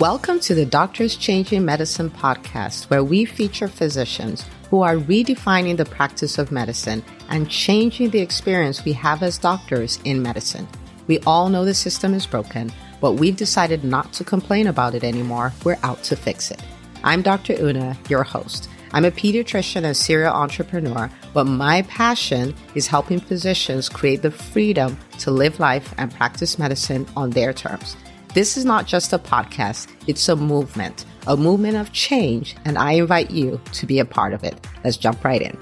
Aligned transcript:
Welcome 0.00 0.40
to 0.40 0.56
the 0.56 0.66
Doctors 0.66 1.16
Changing 1.16 1.64
Medicine 1.64 2.10
podcast, 2.10 2.90
where 2.90 3.04
we 3.04 3.24
feature 3.24 3.68
physicians 3.68 4.44
who 4.68 4.82
are 4.82 4.96
redefining 4.96 5.76
the 5.76 5.84
practice 5.84 6.36
of 6.36 6.50
medicine 6.50 7.04
and 7.28 7.48
changing 7.48 8.10
the 8.10 8.18
experience 8.18 8.84
we 8.84 8.92
have 8.94 9.22
as 9.22 9.38
doctors 9.38 10.00
in 10.02 10.20
medicine. 10.20 10.66
We 11.06 11.20
all 11.20 11.48
know 11.48 11.64
the 11.64 11.74
system 11.74 12.12
is 12.12 12.26
broken, 12.26 12.72
but 13.00 13.12
we've 13.12 13.36
decided 13.36 13.84
not 13.84 14.12
to 14.14 14.24
complain 14.24 14.66
about 14.66 14.96
it 14.96 15.04
anymore. 15.04 15.52
We're 15.62 15.78
out 15.84 16.02
to 16.04 16.16
fix 16.16 16.50
it. 16.50 16.60
I'm 17.04 17.22
Dr. 17.22 17.54
Una, 17.62 17.96
your 18.08 18.24
host. 18.24 18.68
I'm 18.90 19.04
a 19.04 19.12
pediatrician 19.12 19.84
and 19.84 19.96
serial 19.96 20.34
entrepreneur, 20.34 21.08
but 21.32 21.44
my 21.44 21.82
passion 21.82 22.52
is 22.74 22.88
helping 22.88 23.20
physicians 23.20 23.88
create 23.88 24.22
the 24.22 24.32
freedom 24.32 24.98
to 25.20 25.30
live 25.30 25.60
life 25.60 25.94
and 25.98 26.12
practice 26.12 26.58
medicine 26.58 27.06
on 27.16 27.30
their 27.30 27.52
terms. 27.52 27.96
This 28.34 28.56
is 28.56 28.64
not 28.64 28.88
just 28.88 29.12
a 29.12 29.18
podcast, 29.20 29.86
it's 30.08 30.28
a 30.28 30.34
movement, 30.34 31.04
a 31.28 31.36
movement 31.36 31.76
of 31.76 31.92
change, 31.92 32.56
and 32.64 32.76
I 32.76 32.94
invite 32.94 33.30
you 33.30 33.60
to 33.74 33.86
be 33.86 34.00
a 34.00 34.04
part 34.04 34.32
of 34.32 34.42
it. 34.42 34.66
Let's 34.82 34.96
jump 34.96 35.22
right 35.22 35.40
in. 35.40 35.56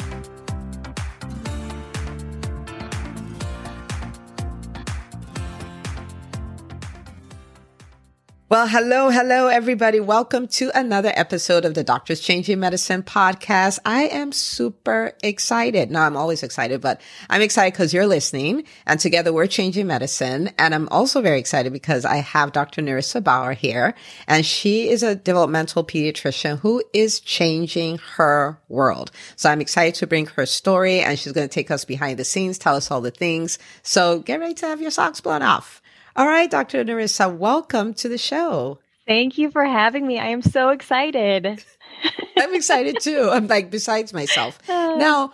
Well, 8.52 8.68
hello, 8.68 9.08
hello, 9.08 9.46
everybody. 9.46 9.98
Welcome 9.98 10.46
to 10.48 10.70
another 10.74 11.10
episode 11.14 11.64
of 11.64 11.72
the 11.72 11.82
Doctors 11.82 12.20
Changing 12.20 12.60
Medicine 12.60 13.02
podcast. 13.02 13.78
I 13.86 14.08
am 14.08 14.30
super 14.30 15.12
excited. 15.22 15.90
No, 15.90 16.00
I'm 16.00 16.18
always 16.18 16.42
excited, 16.42 16.82
but 16.82 17.00
I'm 17.30 17.40
excited 17.40 17.72
because 17.72 17.94
you're 17.94 18.06
listening 18.06 18.64
and 18.84 19.00
together 19.00 19.32
we're 19.32 19.46
changing 19.46 19.86
medicine. 19.86 20.50
And 20.58 20.74
I'm 20.74 20.86
also 20.90 21.22
very 21.22 21.38
excited 21.38 21.72
because 21.72 22.04
I 22.04 22.16
have 22.16 22.52
Dr. 22.52 22.82
Nerissa 22.82 23.22
Bauer 23.22 23.54
here 23.54 23.94
and 24.26 24.44
she 24.44 24.90
is 24.90 25.02
a 25.02 25.14
developmental 25.14 25.82
pediatrician 25.82 26.58
who 26.58 26.84
is 26.92 27.20
changing 27.20 28.00
her 28.16 28.58
world. 28.68 29.10
So 29.34 29.48
I'm 29.48 29.62
excited 29.62 29.94
to 29.94 30.06
bring 30.06 30.26
her 30.26 30.44
story 30.44 31.00
and 31.00 31.18
she's 31.18 31.32
going 31.32 31.48
to 31.48 31.54
take 31.54 31.70
us 31.70 31.86
behind 31.86 32.18
the 32.18 32.24
scenes, 32.24 32.58
tell 32.58 32.76
us 32.76 32.90
all 32.90 33.00
the 33.00 33.10
things. 33.10 33.58
So 33.82 34.18
get 34.18 34.40
ready 34.40 34.52
to 34.52 34.66
have 34.66 34.82
your 34.82 34.90
socks 34.90 35.22
blown 35.22 35.40
off. 35.40 35.80
All 36.14 36.26
right, 36.26 36.50
Dr. 36.50 36.84
Nerissa, 36.84 37.28
welcome 37.30 37.94
to 37.94 38.08
the 38.08 38.18
show. 38.18 38.78
Thank 39.06 39.38
you 39.38 39.50
for 39.50 39.64
having 39.64 40.06
me. 40.06 40.18
I 40.18 40.26
am 40.26 40.42
so 40.42 40.68
excited. 40.68 41.64
I'm 42.36 42.54
excited 42.54 43.00
too. 43.00 43.30
I'm 43.32 43.46
like 43.46 43.70
besides 43.70 44.12
myself. 44.12 44.58
Uh. 44.68 44.96
Now, 44.96 45.32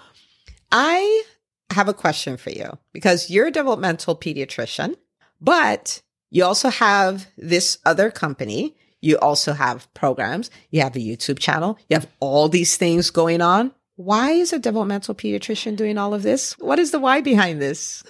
I 0.70 1.24
have 1.70 1.88
a 1.88 1.94
question 1.94 2.36
for 2.36 2.50
you 2.50 2.78
because 2.92 3.28
you're 3.28 3.48
a 3.48 3.50
developmental 3.50 4.14
pediatrician, 4.14 4.94
but 5.40 6.00
you 6.30 6.44
also 6.44 6.68
have 6.70 7.26
this 7.36 7.78
other 7.84 8.10
company. 8.10 8.76
You 9.00 9.18
also 9.18 9.54
have 9.54 9.92
programs. 9.94 10.48
You 10.70 10.82
have 10.82 10.94
a 10.94 11.00
YouTube 11.00 11.40
channel. 11.40 11.76
You 11.88 11.94
have 11.94 12.08
all 12.20 12.48
these 12.48 12.76
things 12.76 13.10
going 13.10 13.40
on. 13.40 13.72
Why 13.96 14.30
is 14.30 14.52
a 14.52 14.60
developmental 14.60 15.14
pediatrician 15.14 15.76
doing 15.76 15.98
all 15.98 16.14
of 16.14 16.22
this? 16.22 16.52
What 16.58 16.78
is 16.78 16.92
the 16.92 17.00
why 17.00 17.20
behind 17.20 17.60
this? 17.60 18.04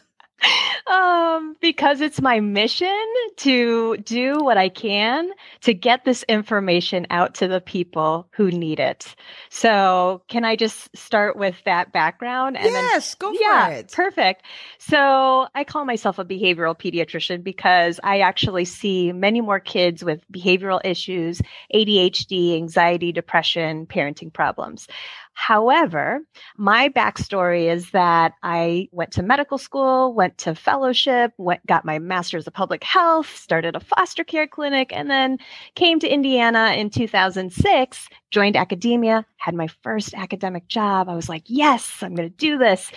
Um, 0.87 1.57
because 1.61 2.01
it's 2.01 2.21
my 2.21 2.41
mission 2.41 3.05
to 3.37 3.97
do 3.99 4.39
what 4.39 4.57
I 4.57 4.69
can 4.69 5.31
to 5.63 5.75
get 5.75 6.05
this 6.05 6.23
information 6.25 7.07
out 7.11 7.35
to 7.37 7.49
the 7.49 7.61
people 7.61 8.29
who 8.33 8.51
need 8.51 8.81
it. 8.81 9.15
So, 9.51 10.23
can 10.29 10.45
I 10.45 10.57
just 10.57 10.97
start 10.97 11.37
with 11.37 11.57
that 11.65 11.93
background? 11.93 12.57
And 12.57 12.67
yes, 12.67 13.15
then, 13.15 13.33
go 13.33 13.39
yeah, 13.39 13.67
for 13.67 13.73
it. 13.75 13.93
Perfect. 13.93 14.43
So, 14.79 15.49
I 15.55 15.65
call 15.65 15.85
myself 15.85 16.19
a 16.19 16.25
behavioral 16.25 16.79
pediatrician 16.79 17.43
because 17.43 18.01
I 18.03 18.21
actually 18.21 18.65
see 18.65 19.13
many 19.13 19.41
more 19.41 19.61
kids 19.61 20.05
with 20.05 20.21
behavioral 20.33 20.81
issues, 20.85 21.43
ADHD, 21.75 22.57
anxiety, 22.57 23.13
depression, 23.13 23.87
parenting 23.87 24.33
problems. 24.33 24.89
However, 25.39 26.23
my 26.57 26.89
backstory 26.89 27.73
is 27.73 27.93
that 27.93 28.33
I 28.43 28.89
went 28.91 29.13
to 29.13 29.23
medical 29.23 29.57
school, 29.57 30.13
went 30.13 30.37
to 30.39 30.53
fellowship, 30.53 31.33
went, 31.39 31.65
got 31.65 31.85
my 31.85 32.01
master's 32.01 32.49
of 32.49 32.55
public 32.55 32.83
health, 32.83 33.37
started 33.37 33.77
a 33.77 33.81
foster 33.81 34.25
care 34.25 34.49
clinic, 34.49 34.91
and 34.93 35.09
then 35.09 35.39
came 35.77 36.01
to 36.01 36.09
Indiana 36.09 36.73
in 36.77 36.91
2006, 36.91 38.09
joined 38.33 38.57
academia, 38.57 39.25
had 39.37 39.55
my 39.55 39.69
first 39.85 40.13
academic 40.13 40.67
job. 40.67 41.09
I 41.09 41.15
was 41.15 41.29
like, 41.29 41.45
yes, 41.47 42.03
I'm 42.03 42.17
going 42.17 42.29
to 42.29 42.37
do 42.37 42.59
this. 42.59 42.91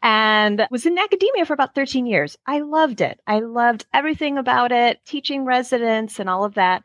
And 0.00 0.68
was 0.70 0.86
in 0.86 0.96
academia 0.98 1.44
for 1.44 1.52
about 1.52 1.74
13 1.74 2.06
years. 2.06 2.38
I 2.46 2.60
loved 2.60 3.00
it. 3.00 3.18
I 3.26 3.40
loved 3.40 3.86
everything 3.92 4.38
about 4.38 4.70
it, 4.70 5.04
teaching 5.04 5.44
residents 5.44 6.20
and 6.20 6.30
all 6.30 6.44
of 6.44 6.54
that. 6.54 6.84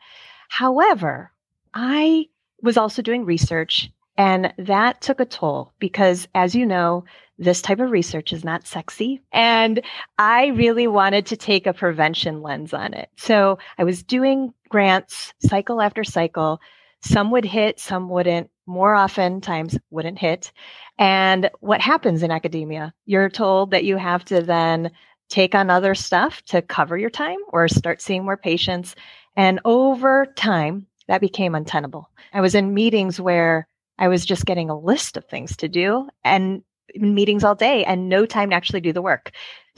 However, 0.50 1.31
I 1.75 2.30
was 2.63 2.78
also 2.78 3.03
doing 3.03 3.25
research 3.25 3.91
and 4.18 4.53
that 4.57 5.01
took 5.01 5.19
a 5.19 5.25
toll 5.25 5.74
because, 5.79 6.28
as 6.35 6.53
you 6.56 6.66
know, 6.66 7.06
this 7.40 7.62
type 7.62 7.79
of 7.79 7.91
research 7.91 8.31
is 8.31 8.44
not 8.44 8.68
sexy. 8.68 9.22
And 9.31 9.81
I 10.18 10.47
really 10.47 10.88
wanted 10.88 11.25
to 11.28 11.38
take 11.38 11.66
a 11.66 11.74
prevention 11.74 12.41
lens 12.41 12.74
on 12.74 12.94
it. 12.94 13.09
So 13.18 13.57
I 13.78 13.84
was 13.84 14.03
doing 14.03 14.53
grants 14.69 15.34
cycle 15.40 15.81
after 15.81 16.03
cycle. 16.03 16.62
Some 17.01 17.31
would 17.31 17.46
hit, 17.46 17.79
some 17.79 18.09
wouldn't. 18.09 18.50
More 18.66 18.94
often 18.94 19.41
times 19.41 19.78
wouldn't 19.90 20.19
hit. 20.19 20.53
And 20.97 21.50
what 21.59 21.81
happens 21.81 22.24
in 22.24 22.31
academia? 22.31 22.94
You're 23.06 23.30
told 23.30 23.72
that 23.72 23.84
you 23.84 23.97
have 23.97 24.24
to 24.25 24.41
then 24.41 24.91
take 25.28 25.56
on 25.56 25.69
other 25.69 25.95
stuff 25.95 26.41
to 26.44 26.62
cover 26.62 26.97
your 26.97 27.09
time 27.09 27.40
or 27.50 27.68
start 27.68 28.01
seeing 28.01 28.24
more 28.24 28.38
patients. 28.38 28.95
And 29.35 29.59
over 29.66 30.28
time, 30.38 30.85
that 31.07 31.19
became 31.19 31.56
untenable. 31.56 32.09
I 32.31 32.41
was 32.41 32.56
in 32.56 32.74
meetings 32.74 33.19
where 33.19 33.68
I 33.98 34.08
was 34.08 34.26
just 34.26 34.46
getting 34.46 34.70
a 34.70 34.80
list 34.80 35.18
of 35.18 35.26
things 35.26 35.58
to 35.58 35.68
do 35.68 36.09
and 36.24 36.64
meetings 36.96 37.44
all 37.44 37.56
day 37.56 37.84
and 37.86 38.09
no 38.09 38.26
time 38.26 38.50
to 38.50 38.56
actually 38.56 38.81
do 38.81 38.94
the 38.94 39.02
work. 39.02 39.31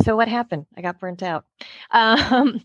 So 0.03 0.16
what 0.16 0.28
happened? 0.28 0.66
I 0.76 0.81
got 0.81 1.00
burnt 1.00 1.24
out. 1.24 1.46
Um, 1.92 2.62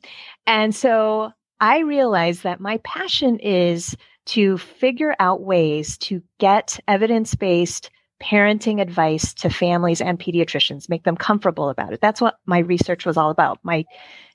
and 0.47 0.75
so 0.75 1.33
I 1.61 1.81
realized 1.81 2.43
that 2.43 2.61
my 2.61 2.79
passion 2.79 3.39
is 3.39 3.97
to 4.27 4.59
figure 4.59 5.15
out 5.19 5.43
ways 5.43 5.99
to 5.99 6.23
get 6.39 6.81
evidence 6.89 7.35
based 7.35 7.91
parenting 8.23 8.81
advice 8.81 9.35
to 9.35 9.51
families 9.51 10.01
and 10.01 10.19
pediatricians, 10.19 10.89
make 10.89 11.05
them 11.05 11.17
comfortable 11.17 11.69
about 11.69 11.93
it. 11.93 12.01
That's 12.01 12.21
what 12.21 12.37
my 12.47 12.59
research 12.59 13.07
was 13.07 13.17
all 13.17 13.31
about, 13.31 13.59
my 13.63 13.85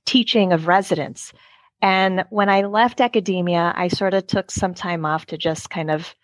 teaching 0.06 0.54
of 0.54 0.68
residents. 0.68 1.34
And 1.82 2.26
when 2.30 2.50
I 2.50 2.62
left 2.62 3.02
academia, 3.02 3.74
I 3.76 3.90
sort 3.90 4.14
of 4.14 4.26
took 4.28 4.50
some 4.50 4.74
time 4.74 5.06
off 5.06 5.28
to 5.28 5.38
just 5.38 5.70
kind 5.70 5.92
of 5.92 6.16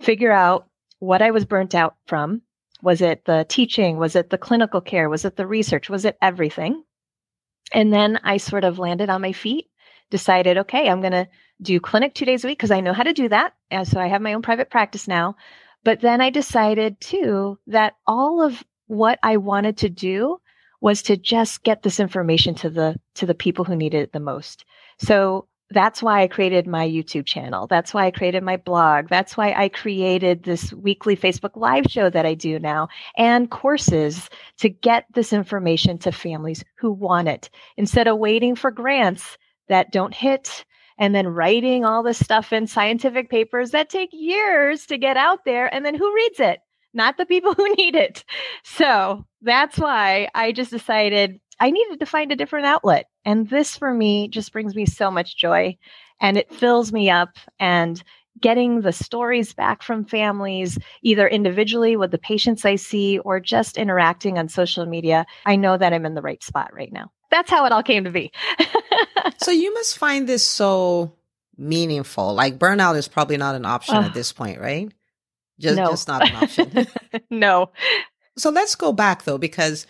figure 0.00 0.32
out 0.32 0.68
what 0.98 1.22
I 1.22 1.30
was 1.30 1.44
burnt 1.44 1.74
out 1.74 1.96
from. 2.06 2.42
Was 2.82 3.00
it 3.00 3.24
the 3.24 3.46
teaching? 3.48 3.96
Was 3.96 4.16
it 4.16 4.30
the 4.30 4.38
clinical 4.38 4.80
care? 4.80 5.08
Was 5.08 5.24
it 5.24 5.36
the 5.36 5.46
research? 5.46 5.88
Was 5.88 6.04
it 6.04 6.18
everything? 6.20 6.82
And 7.72 7.92
then 7.92 8.20
I 8.24 8.36
sort 8.36 8.64
of 8.64 8.78
landed 8.78 9.08
on 9.08 9.22
my 9.22 9.32
feet, 9.32 9.68
decided, 10.10 10.58
okay, 10.58 10.88
I'm 10.88 11.00
going 11.00 11.12
to 11.12 11.28
do 11.60 11.80
clinic 11.80 12.14
two 12.14 12.24
days 12.24 12.44
a 12.44 12.48
week 12.48 12.58
because 12.58 12.70
I 12.70 12.80
know 12.80 12.92
how 12.92 13.04
to 13.04 13.12
do 13.12 13.28
that. 13.28 13.54
And 13.70 13.86
so 13.86 14.00
I 14.00 14.08
have 14.08 14.20
my 14.20 14.34
own 14.34 14.42
private 14.42 14.70
practice 14.70 15.06
now. 15.06 15.36
But 15.84 16.00
then 16.00 16.20
I 16.20 16.30
decided 16.30 17.00
too 17.00 17.58
that 17.68 17.94
all 18.06 18.42
of 18.42 18.62
what 18.86 19.18
I 19.22 19.36
wanted 19.36 19.78
to 19.78 19.88
do 19.88 20.38
was 20.80 21.02
to 21.02 21.16
just 21.16 21.62
get 21.62 21.82
this 21.82 22.00
information 22.00 22.54
to 22.56 22.70
the 22.70 22.96
to 23.14 23.26
the 23.26 23.34
people 23.34 23.64
who 23.64 23.76
needed 23.76 24.02
it 24.02 24.12
the 24.12 24.20
most. 24.20 24.64
So 24.98 25.46
that's 25.72 26.02
why 26.02 26.22
I 26.22 26.28
created 26.28 26.66
my 26.66 26.86
YouTube 26.86 27.26
channel. 27.26 27.66
That's 27.66 27.92
why 27.92 28.06
I 28.06 28.10
created 28.10 28.42
my 28.42 28.56
blog. 28.56 29.08
That's 29.08 29.36
why 29.36 29.52
I 29.52 29.68
created 29.68 30.42
this 30.42 30.72
weekly 30.72 31.16
Facebook 31.16 31.56
live 31.56 31.86
show 31.88 32.10
that 32.10 32.26
I 32.26 32.34
do 32.34 32.58
now 32.58 32.88
and 33.16 33.50
courses 33.50 34.28
to 34.58 34.68
get 34.68 35.06
this 35.14 35.32
information 35.32 35.98
to 35.98 36.12
families 36.12 36.64
who 36.76 36.92
want 36.92 37.28
it 37.28 37.50
instead 37.76 38.08
of 38.08 38.18
waiting 38.18 38.54
for 38.54 38.70
grants 38.70 39.38
that 39.68 39.92
don't 39.92 40.14
hit 40.14 40.64
and 40.98 41.14
then 41.14 41.26
writing 41.28 41.84
all 41.84 42.02
this 42.02 42.18
stuff 42.18 42.52
in 42.52 42.66
scientific 42.66 43.30
papers 43.30 43.70
that 43.70 43.90
take 43.90 44.10
years 44.12 44.86
to 44.86 44.98
get 44.98 45.16
out 45.16 45.44
there. 45.44 45.72
And 45.72 45.84
then 45.84 45.94
who 45.94 46.14
reads 46.14 46.40
it? 46.40 46.60
Not 46.94 47.16
the 47.16 47.26
people 47.26 47.54
who 47.56 47.74
need 47.74 47.94
it. 47.94 48.24
So 48.64 49.24
that's 49.40 49.78
why 49.78 50.28
I 50.34 50.52
just 50.52 50.70
decided 50.70 51.40
I 51.60 51.70
needed 51.70 52.00
to 52.00 52.06
find 52.06 52.32
a 52.32 52.36
different 52.36 52.66
outlet. 52.66 53.06
And 53.24 53.48
this 53.48 53.76
for 53.76 53.92
me 53.92 54.28
just 54.28 54.52
brings 54.52 54.74
me 54.74 54.86
so 54.86 55.10
much 55.10 55.36
joy 55.36 55.76
and 56.20 56.36
it 56.36 56.52
fills 56.52 56.92
me 56.92 57.10
up 57.10 57.36
and 57.58 58.02
getting 58.40 58.80
the 58.80 58.92
stories 58.92 59.52
back 59.52 59.82
from 59.82 60.04
families, 60.04 60.78
either 61.02 61.28
individually 61.28 61.96
with 61.96 62.10
the 62.10 62.18
patients 62.18 62.64
I 62.64 62.76
see 62.76 63.18
or 63.18 63.40
just 63.40 63.76
interacting 63.76 64.38
on 64.38 64.48
social 64.48 64.86
media. 64.86 65.26
I 65.46 65.56
know 65.56 65.76
that 65.76 65.92
I'm 65.92 66.06
in 66.06 66.14
the 66.14 66.22
right 66.22 66.42
spot 66.42 66.72
right 66.72 66.92
now. 66.92 67.10
That's 67.30 67.50
how 67.50 67.64
it 67.66 67.72
all 67.72 67.82
came 67.82 68.04
to 68.04 68.10
be. 68.10 68.32
so 69.38 69.50
you 69.50 69.72
must 69.74 69.98
find 69.98 70.28
this 70.28 70.44
so 70.44 71.14
meaningful. 71.56 72.34
Like 72.34 72.58
burnout 72.58 72.96
is 72.96 73.08
probably 73.08 73.36
not 73.36 73.54
an 73.54 73.64
option 73.64 73.96
at 73.96 74.14
this 74.14 74.32
point, 74.32 74.60
right? 74.60 74.92
Just, 75.58 75.76
no. 75.76 75.90
just 75.90 76.08
not 76.08 76.28
an 76.28 76.36
option. 76.36 76.86
no. 77.30 77.70
So 78.36 78.50
let's 78.50 78.74
go 78.74 78.92
back 78.92 79.24
though, 79.24 79.38
because 79.38 79.86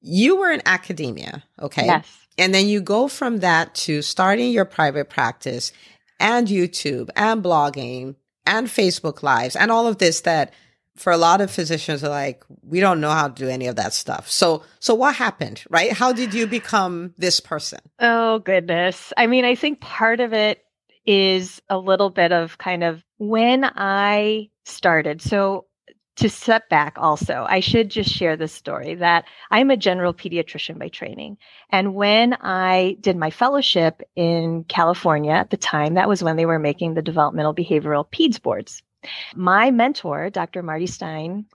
you 0.00 0.36
were 0.36 0.50
in 0.50 0.62
academia, 0.66 1.42
okay? 1.60 1.86
Yes. 1.86 2.27
And 2.38 2.54
then 2.54 2.68
you 2.68 2.80
go 2.80 3.08
from 3.08 3.38
that 3.40 3.74
to 3.74 4.00
starting 4.00 4.52
your 4.52 4.64
private 4.64 5.10
practice. 5.10 5.72
and 6.20 6.48
YouTube 6.48 7.10
and 7.16 7.42
blogging 7.42 8.16
and 8.44 8.66
Facebook 8.66 9.22
lives 9.22 9.54
and 9.54 9.70
all 9.70 9.86
of 9.86 9.98
this 9.98 10.22
that 10.22 10.52
for 10.96 11.12
a 11.12 11.16
lot 11.16 11.40
of 11.40 11.48
physicians 11.48 12.02
are 12.02 12.08
like, 12.08 12.42
we 12.62 12.80
don't 12.80 13.00
know 13.00 13.10
how 13.10 13.28
to 13.28 13.34
do 13.34 13.48
any 13.48 13.68
of 13.68 13.76
that 13.76 13.92
stuff. 13.92 14.28
So, 14.28 14.64
so 14.80 14.94
what 14.94 15.14
happened, 15.14 15.62
right? 15.70 15.92
How 15.92 16.12
did 16.12 16.34
you 16.34 16.48
become 16.48 17.14
this 17.16 17.38
person? 17.38 17.78
Oh, 18.00 18.40
goodness. 18.40 19.12
I 19.16 19.28
mean, 19.28 19.44
I 19.44 19.54
think 19.54 19.80
part 19.80 20.18
of 20.18 20.32
it 20.32 20.64
is 21.06 21.62
a 21.68 21.78
little 21.78 22.10
bit 22.10 22.32
of 22.32 22.58
kind 22.58 22.82
of 22.82 23.04
when 23.18 23.64
I 23.64 24.50
started. 24.64 25.22
So, 25.22 25.66
to 26.18 26.28
step 26.28 26.68
back 26.68 26.94
also, 26.96 27.46
I 27.48 27.60
should 27.60 27.90
just 27.90 28.10
share 28.10 28.36
this 28.36 28.52
story 28.52 28.94
that 28.96 29.24
I'm 29.50 29.70
a 29.70 29.76
general 29.76 30.12
pediatrician 30.12 30.78
by 30.78 30.88
training. 30.88 31.38
And 31.70 31.94
when 31.94 32.34
I 32.40 32.96
did 33.00 33.16
my 33.16 33.30
fellowship 33.30 34.02
in 34.16 34.64
California 34.64 35.32
at 35.32 35.50
the 35.50 35.56
time, 35.56 35.94
that 35.94 36.08
was 36.08 36.22
when 36.22 36.36
they 36.36 36.46
were 36.46 36.58
making 36.58 36.94
the 36.94 37.02
developmental 37.02 37.54
behavioral 37.54 38.10
PEDS 38.10 38.40
boards. 38.40 38.82
My 39.36 39.70
mentor, 39.70 40.28
Dr. 40.30 40.62
Marty 40.62 40.88
Stein, 40.88 41.46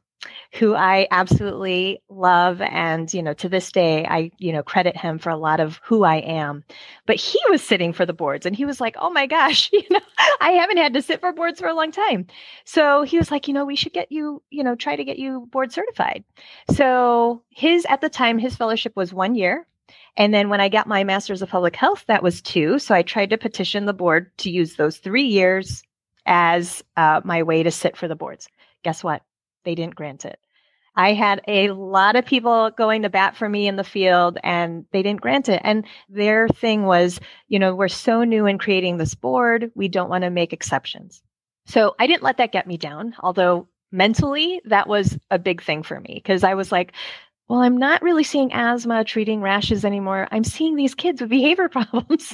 who 0.54 0.76
I 0.76 1.08
absolutely 1.12 2.02
love 2.10 2.62
and 2.62 3.12
you 3.14 3.24
know 3.24 3.34
to 3.34 3.50
this 3.50 3.72
day 3.72 4.06
I 4.06 4.32
you 4.38 4.54
know 4.54 4.64
credit 4.64 4.96
him 4.96 5.20
for 5.20 5.30
a 5.30 5.38
lot 5.38 5.60
of 5.60 5.80
who 5.84 6.04
I 6.04 6.18
am. 6.18 6.64
But 7.06 7.18
he 7.18 7.40
was 7.50 7.62
sitting 7.64 7.94
for 7.94 8.06
the 8.06 8.14
boards 8.14 8.46
and 8.46 8.56
he 8.56 8.66
was 8.66 8.80
like, 8.82 8.96
"Oh 9.00 9.10
my 9.10 9.26
gosh, 9.28 9.70
you 9.74 9.84
know, 9.90 10.00
I 10.42 10.52
haven't 10.52 10.78
had 10.78 10.94
to 10.94 11.02
sit 11.02 11.20
for 11.20 11.34
boards 11.34 11.60
for 11.60 11.68
a 11.68 11.74
long 11.74 11.92
time." 11.92 12.28
So 12.66 13.04
he 13.04 13.18
was 13.18 13.32
like, 13.32 13.48
"You 13.48 13.54
know, 13.54 13.66
we 13.66 13.76
should 13.76 13.94
get 13.94 14.12
you, 14.12 14.42
you 14.50 14.64
know, 14.64 14.76
try 14.76 14.96
to 14.96 15.04
get 15.04 15.20
you 15.20 15.48
board 15.52 15.72
certified." 15.72 16.24
So 16.72 17.44
his 17.50 17.86
at 17.90 18.02
the 18.02 18.10
time 18.10 18.38
his 18.40 18.56
fellowship 18.56 18.94
was 18.96 19.14
1 19.14 19.36
year. 19.36 19.68
And 20.16 20.34
then 20.34 20.50
when 20.50 20.62
I 20.62 20.70
got 20.70 20.88
my 20.88 21.04
master's 21.04 21.42
of 21.42 21.50
public 21.50 21.76
health 21.76 22.06
that 22.08 22.24
was 22.24 22.42
2, 22.42 22.80
so 22.80 22.94
I 22.94 23.02
tried 23.02 23.32
to 23.32 23.38
petition 23.38 23.86
the 23.86 23.94
board 23.94 24.32
to 24.40 24.52
use 24.52 24.76
those 24.76 24.98
3 24.98 25.24
years 25.24 25.84
as 26.26 26.84
uh, 26.96 27.22
my 27.24 27.44
way 27.44 27.64
to 27.64 27.72
sit 27.72 27.98
for 27.98 28.08
the 28.08 28.16
boards. 28.16 28.48
Guess 28.84 29.04
what? 29.04 29.24
They 29.64 29.76
didn't 29.76 29.96
grant 29.96 30.26
it. 30.26 30.40
I 30.96 31.14
had 31.14 31.42
a 31.48 31.72
lot 31.72 32.16
of 32.16 32.26
people 32.26 32.70
going 32.72 33.02
to 33.02 33.10
bat 33.10 33.36
for 33.36 33.50
me 33.50 33.68
in 33.68 33.78
the 33.78 33.84
field 33.84 34.38
and 34.44 34.86
they 34.92 35.02
didn't 35.02 35.22
grant 35.22 35.50
it. 35.50 35.62
And 35.64 35.86
their 36.08 36.48
thing 36.48 36.84
was, 36.84 37.20
you 37.48 37.58
know, 37.58 37.74
we're 37.74 37.88
so 37.88 38.24
new 38.24 38.46
in 38.46 38.60
creating 38.60 38.98
this 38.98 39.16
board, 39.16 39.72
we 39.76 39.88
don't 39.88 40.10
want 40.10 40.24
to 40.24 40.30
make 40.30 40.54
exceptions. 40.54 41.24
So 41.66 41.96
I 41.98 42.06
didn't 42.06 42.24
let 42.24 42.38
that 42.38 42.52
get 42.52 42.68
me 42.68 42.78
down, 42.78 43.16
although 43.20 43.68
mentally 43.92 44.62
that 44.66 44.88
was 44.88 45.18
a 45.32 45.40
big 45.40 45.64
thing 45.64 45.82
for 45.82 46.00
me 46.00 46.16
because 46.16 46.44
I 46.44 46.54
was 46.54 46.72
like, 46.72 46.94
well, 47.50 47.60
I'm 47.60 47.78
not 47.78 48.02
really 48.02 48.24
seeing 48.24 48.54
asthma 48.54 49.04
treating 49.04 49.42
rashes 49.42 49.84
anymore. 49.84 50.28
I'm 50.32 50.44
seeing 50.44 50.76
these 50.76 50.96
kids 50.96 51.20
with 51.22 51.30
behavior 51.30 51.68
problems. 51.68 52.34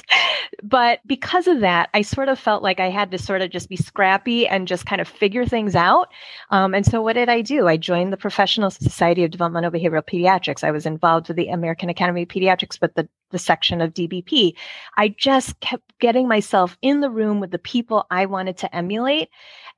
but 0.62 1.00
because 1.06 1.46
of 1.46 1.60
that, 1.60 1.90
I 1.94 2.02
sort 2.02 2.28
of 2.28 2.38
felt 2.38 2.62
like 2.62 2.80
I 2.80 2.90
had 2.90 3.10
to 3.10 3.18
sort 3.18 3.42
of 3.42 3.50
just 3.50 3.68
be 3.68 3.76
scrappy 3.76 4.46
and 4.46 4.68
just 4.68 4.86
kind 4.86 5.00
of 5.00 5.08
figure 5.08 5.44
things 5.44 5.74
out. 5.74 6.08
Um, 6.50 6.74
and 6.74 6.86
so 6.86 7.02
what 7.02 7.14
did 7.14 7.28
I 7.28 7.40
do? 7.40 7.66
I 7.66 7.76
joined 7.76 8.12
the 8.12 8.16
Professional 8.16 8.70
Society 8.70 9.24
of 9.24 9.30
Developmental 9.30 9.70
Behavioral 9.70 10.06
Pediatrics. 10.06 10.62
I 10.62 10.70
was 10.70 10.86
involved 10.86 11.28
with 11.28 11.36
the 11.36 11.48
American 11.48 11.88
Academy 11.88 12.22
of 12.22 12.28
Pediatrics, 12.28 12.78
but 12.78 12.94
the 12.94 13.08
the 13.30 13.38
section 13.38 13.80
of 13.80 13.94
DBP. 13.94 14.54
I 14.96 15.08
just 15.08 15.58
kept 15.60 15.98
getting 15.98 16.28
myself 16.28 16.76
in 16.82 17.00
the 17.00 17.10
room 17.10 17.40
with 17.40 17.50
the 17.50 17.58
people 17.58 18.06
I 18.10 18.26
wanted 18.26 18.56
to 18.58 18.74
emulate. 18.74 19.28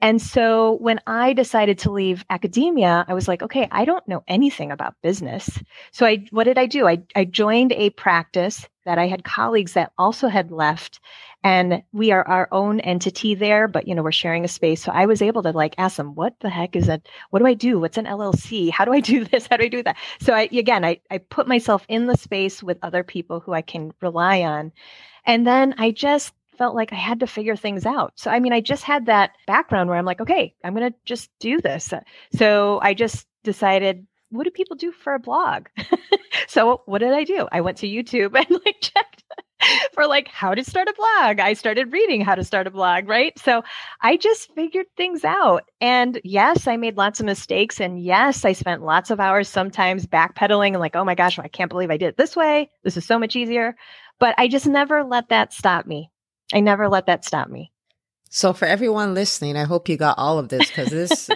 And 0.00 0.20
so 0.20 0.78
when 0.80 1.00
I 1.06 1.32
decided 1.32 1.78
to 1.80 1.92
leave 1.92 2.24
academia, 2.28 3.04
I 3.06 3.14
was 3.14 3.28
like, 3.28 3.42
okay, 3.42 3.68
I 3.70 3.84
don't 3.84 4.06
know 4.08 4.24
anything 4.26 4.72
about 4.72 4.94
business. 5.02 5.21
So 5.92 6.06
I, 6.06 6.24
what 6.30 6.44
did 6.44 6.58
I 6.58 6.66
do? 6.66 6.86
I, 6.86 7.02
I 7.14 7.24
joined 7.24 7.72
a 7.72 7.90
practice 7.90 8.68
that 8.84 8.98
I 8.98 9.06
had 9.06 9.24
colleagues 9.24 9.74
that 9.74 9.92
also 9.96 10.28
had 10.28 10.50
left 10.50 11.00
and 11.44 11.82
we 11.92 12.12
are 12.12 12.26
our 12.26 12.48
own 12.52 12.80
entity 12.80 13.34
there, 13.34 13.66
but 13.66 13.88
you 13.88 13.94
know, 13.94 14.02
we're 14.02 14.12
sharing 14.12 14.44
a 14.44 14.48
space. 14.48 14.82
So 14.82 14.92
I 14.92 15.06
was 15.06 15.22
able 15.22 15.42
to 15.42 15.50
like 15.50 15.74
ask 15.76 15.96
them, 15.96 16.14
what 16.14 16.38
the 16.40 16.48
heck 16.48 16.76
is 16.76 16.86
that? 16.86 17.08
What 17.30 17.40
do 17.40 17.46
I 17.46 17.54
do? 17.54 17.80
What's 17.80 17.98
an 17.98 18.06
LLC? 18.06 18.70
How 18.70 18.84
do 18.84 18.92
I 18.92 19.00
do 19.00 19.24
this? 19.32 19.48
How 19.50 19.56
do 19.56 19.64
I 19.64 19.68
do 19.68 19.82
that? 19.82 19.96
So 20.20 20.34
I, 20.34 20.48
again, 20.52 20.84
I, 20.84 21.00
I 21.10 21.18
put 21.18 21.48
myself 21.48 21.84
in 21.88 22.06
the 22.06 22.16
space 22.16 22.62
with 22.62 22.78
other 22.82 23.02
people 23.02 23.40
who 23.40 23.52
I 23.52 23.62
can 23.62 23.92
rely 24.00 24.42
on. 24.42 24.72
And 25.24 25.46
then 25.46 25.74
I 25.78 25.90
just 25.90 26.32
felt 26.58 26.74
like 26.76 26.92
I 26.92 26.96
had 26.96 27.20
to 27.20 27.26
figure 27.26 27.56
things 27.56 27.86
out. 27.86 28.12
So, 28.16 28.30
I 28.30 28.38
mean, 28.38 28.52
I 28.52 28.60
just 28.60 28.84
had 28.84 29.06
that 29.06 29.32
background 29.46 29.88
where 29.88 29.98
I'm 29.98 30.04
like, 30.04 30.20
okay, 30.20 30.54
I'm 30.62 30.74
going 30.74 30.92
to 30.92 30.98
just 31.04 31.30
do 31.40 31.60
this. 31.60 31.92
So 32.36 32.78
I 32.80 32.94
just 32.94 33.26
decided, 33.42 34.06
what 34.32 34.44
do 34.44 34.50
people 34.50 34.76
do 34.76 34.92
for 34.92 35.14
a 35.14 35.18
blog? 35.18 35.66
so 36.48 36.82
what 36.86 36.98
did 36.98 37.12
I 37.12 37.24
do? 37.24 37.48
I 37.52 37.60
went 37.60 37.78
to 37.78 37.86
YouTube 37.86 38.34
and 38.36 38.60
like 38.64 38.80
checked 38.80 39.22
for 39.92 40.06
like 40.06 40.28
how 40.28 40.54
to 40.54 40.64
start 40.64 40.88
a 40.88 40.94
blog. 40.94 41.40
I 41.40 41.52
started 41.52 41.92
reading 41.92 42.20
how 42.20 42.34
to 42.34 42.44
start 42.44 42.66
a 42.66 42.70
blog, 42.70 43.08
right? 43.08 43.36
So 43.38 43.62
I 44.00 44.16
just 44.16 44.52
figured 44.54 44.86
things 44.96 45.24
out. 45.24 45.64
And 45.80 46.20
yes, 46.24 46.66
I 46.66 46.76
made 46.76 46.96
lots 46.96 47.20
of 47.20 47.26
mistakes. 47.26 47.80
And 47.80 48.02
yes, 48.02 48.44
I 48.44 48.52
spent 48.52 48.82
lots 48.82 49.10
of 49.10 49.20
hours 49.20 49.48
sometimes 49.48 50.06
backpedaling 50.06 50.68
and 50.68 50.80
like, 50.80 50.96
oh 50.96 51.04
my 51.04 51.14
gosh, 51.14 51.38
I 51.38 51.48
can't 51.48 51.70
believe 51.70 51.90
I 51.90 51.96
did 51.96 52.08
it 52.08 52.16
this 52.16 52.36
way. 52.36 52.70
This 52.84 52.96
is 52.96 53.06
so 53.06 53.18
much 53.18 53.36
easier. 53.36 53.76
But 54.18 54.34
I 54.38 54.48
just 54.48 54.66
never 54.66 55.04
let 55.04 55.28
that 55.30 55.52
stop 55.52 55.86
me. 55.86 56.10
I 56.52 56.60
never 56.60 56.88
let 56.88 57.06
that 57.06 57.24
stop 57.24 57.48
me. 57.48 57.72
So 58.30 58.52
for 58.52 58.64
everyone 58.64 59.14
listening, 59.14 59.56
I 59.56 59.64
hope 59.64 59.88
you 59.88 59.96
got 59.96 60.18
all 60.18 60.38
of 60.38 60.48
this 60.48 60.68
because 60.68 60.88
this, 60.88 61.28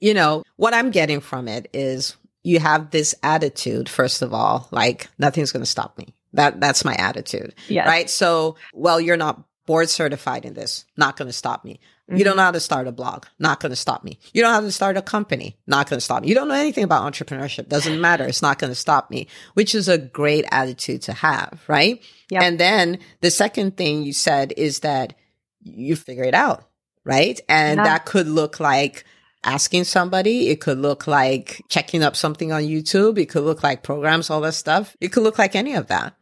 you 0.00 0.14
know, 0.14 0.44
what 0.56 0.74
I'm 0.74 0.90
getting 0.90 1.20
from 1.20 1.48
it 1.48 1.68
is 1.72 2.16
you 2.48 2.58
have 2.60 2.90
this 2.90 3.14
attitude, 3.22 3.88
first 3.88 4.22
of 4.22 4.32
all, 4.32 4.68
like 4.70 5.08
nothing's 5.18 5.52
going 5.52 5.62
to 5.62 5.66
stop 5.66 5.98
me. 5.98 6.14
That, 6.32 6.60
that's 6.60 6.84
my 6.84 6.94
attitude. 6.94 7.54
Yes. 7.68 7.86
Right. 7.86 8.08
So, 8.08 8.56
well, 8.72 8.98
you're 8.98 9.18
not 9.18 9.44
board 9.66 9.90
certified 9.90 10.46
in 10.46 10.54
this. 10.54 10.86
Not 10.96 11.18
going 11.18 11.28
to 11.28 11.32
stop 11.32 11.62
me. 11.62 11.78
Mm-hmm. 12.08 12.16
You 12.16 12.24
don't 12.24 12.36
know 12.36 12.44
how 12.44 12.50
to 12.50 12.60
start 12.60 12.86
a 12.86 12.92
blog. 12.92 13.26
Not 13.38 13.60
going 13.60 13.70
to 13.70 13.76
stop 13.76 14.02
me. 14.02 14.18
You 14.32 14.40
don't 14.40 14.50
know 14.50 14.60
how 14.60 14.60
to 14.62 14.72
start 14.72 14.96
a 14.96 15.02
company. 15.02 15.58
Not 15.66 15.90
going 15.90 15.98
to 15.98 16.04
stop 16.04 16.22
me. 16.22 16.28
You 16.28 16.34
don't 16.34 16.48
know 16.48 16.54
anything 16.54 16.84
about 16.84 17.12
entrepreneurship. 17.12 17.68
Doesn't 17.68 18.00
matter. 18.00 18.24
It's 18.24 18.40
not 18.40 18.58
going 18.58 18.70
to 18.70 18.74
stop 18.74 19.10
me, 19.10 19.28
which 19.52 19.74
is 19.74 19.88
a 19.88 19.98
great 19.98 20.46
attitude 20.50 21.02
to 21.02 21.12
have. 21.12 21.62
Right. 21.68 22.02
Yep. 22.30 22.42
And 22.42 22.58
then 22.58 22.98
the 23.20 23.30
second 23.30 23.76
thing 23.76 24.02
you 24.02 24.14
said 24.14 24.54
is 24.56 24.80
that 24.80 25.14
you 25.60 25.96
figure 25.96 26.24
it 26.24 26.34
out. 26.34 26.64
Right. 27.04 27.38
And 27.46 27.76
yeah. 27.76 27.84
that 27.84 28.06
could 28.06 28.26
look 28.26 28.58
like 28.58 29.04
asking 29.44 29.84
somebody. 29.84 30.48
It 30.48 30.60
could 30.60 30.78
look 30.78 31.06
like 31.06 31.64
checking 31.68 32.02
up 32.02 32.16
something 32.16 32.52
on 32.52 32.62
YouTube. 32.62 33.18
It 33.18 33.26
could 33.26 33.44
look 33.44 33.62
like 33.62 33.82
programs, 33.82 34.30
all 34.30 34.40
that 34.42 34.52
stuff. 34.52 34.96
It 35.00 35.08
could 35.08 35.22
look 35.22 35.38
like 35.38 35.54
any 35.54 35.74
of 35.74 35.88
that. 35.88 36.14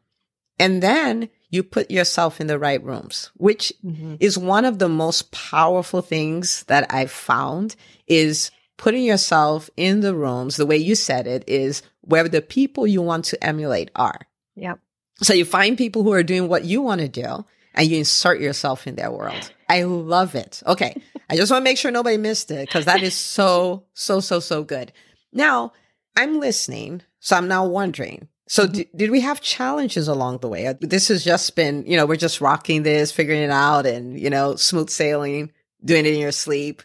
And 0.58 0.82
then 0.82 1.28
you 1.50 1.62
put 1.62 1.90
yourself 1.90 2.40
in 2.40 2.46
the 2.46 2.58
right 2.58 2.82
rooms, 2.82 3.30
which 3.36 3.72
mm-hmm. 3.84 4.16
is 4.20 4.38
one 4.38 4.64
of 4.64 4.78
the 4.78 4.88
most 4.88 5.30
powerful 5.32 6.02
things 6.02 6.64
that 6.64 6.92
I've 6.92 7.10
found 7.10 7.76
is 8.06 8.50
putting 8.76 9.04
yourself 9.04 9.70
in 9.76 10.00
the 10.00 10.14
rooms. 10.14 10.56
The 10.56 10.66
way 10.66 10.76
you 10.76 10.94
said 10.94 11.26
it 11.26 11.44
is 11.46 11.82
where 12.02 12.28
the 12.28 12.42
people 12.42 12.86
you 12.86 13.02
want 13.02 13.26
to 13.26 13.44
emulate 13.44 13.90
are. 13.94 14.20
Yep. 14.56 14.80
So 15.22 15.34
you 15.34 15.44
find 15.44 15.78
people 15.78 16.02
who 16.02 16.12
are 16.12 16.22
doing 16.22 16.48
what 16.48 16.64
you 16.64 16.82
want 16.82 17.00
to 17.00 17.08
do 17.08 17.44
and 17.76 17.88
you 17.88 17.98
insert 17.98 18.40
yourself 18.40 18.86
in 18.86 18.96
their 18.96 19.10
world. 19.10 19.52
I 19.68 19.82
love 19.82 20.34
it. 20.34 20.62
Okay. 20.66 21.00
I 21.28 21.36
just 21.36 21.50
want 21.50 21.60
to 21.62 21.64
make 21.64 21.78
sure 21.78 21.90
nobody 21.90 22.16
missed 22.16 22.50
it 22.50 22.68
because 22.68 22.86
that 22.86 23.02
is 23.02 23.14
so, 23.14 23.84
so, 23.94 24.20
so, 24.20 24.40
so 24.40 24.64
good. 24.64 24.92
Now 25.32 25.72
I'm 26.16 26.40
listening. 26.40 27.02
So 27.20 27.36
I'm 27.36 27.48
now 27.48 27.66
wondering, 27.66 28.28
so 28.48 28.64
mm-hmm. 28.64 28.72
d- 28.72 28.88
did 28.94 29.10
we 29.10 29.20
have 29.20 29.40
challenges 29.40 30.08
along 30.08 30.38
the 30.38 30.48
way? 30.48 30.66
Uh, 30.66 30.74
this 30.80 31.08
has 31.08 31.24
just 31.24 31.56
been, 31.56 31.84
you 31.86 31.96
know, 31.96 32.06
we're 32.06 32.16
just 32.16 32.40
rocking 32.40 32.84
this, 32.84 33.10
figuring 33.12 33.42
it 33.42 33.50
out 33.50 33.86
and, 33.86 34.18
you 34.18 34.30
know, 34.30 34.54
smooth 34.56 34.88
sailing, 34.88 35.52
doing 35.84 36.06
it 36.06 36.14
in 36.14 36.20
your 36.20 36.32
sleep. 36.32 36.82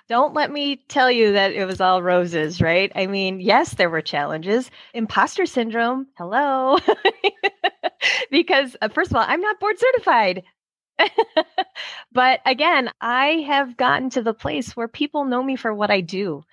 Don't 0.10 0.34
let 0.34 0.52
me 0.52 0.84
tell 0.90 1.10
you 1.10 1.34
that 1.34 1.54
it 1.54 1.66
was 1.66 1.80
all 1.80 2.04
roses, 2.04 2.62
right? 2.62 2.92
I 2.96 3.08
mean, 3.08 3.40
yes, 3.40 3.76
there 3.76 3.90
were 3.90 4.02
challenges. 4.02 4.70
Imposter 4.94 5.46
syndrome, 5.46 6.08
hello. 6.18 6.78
because, 8.32 8.76
uh, 8.82 8.90
first 8.90 9.12
of 9.12 9.18
all, 9.18 9.26
I'm 9.28 9.42
not 9.42 9.60
board 9.60 9.78
certified. 9.80 10.44
but 12.12 12.42
again, 12.46 12.92
I 13.02 13.44
have 13.48 13.78
gotten 13.78 14.10
to 14.12 14.22
the 14.22 14.34
place 14.34 14.76
where 14.76 14.88
people 14.88 15.26
know 15.26 15.42
me 15.42 15.56
for 15.56 15.74
what 15.74 15.92
I 15.92 16.02
do. 16.02 16.44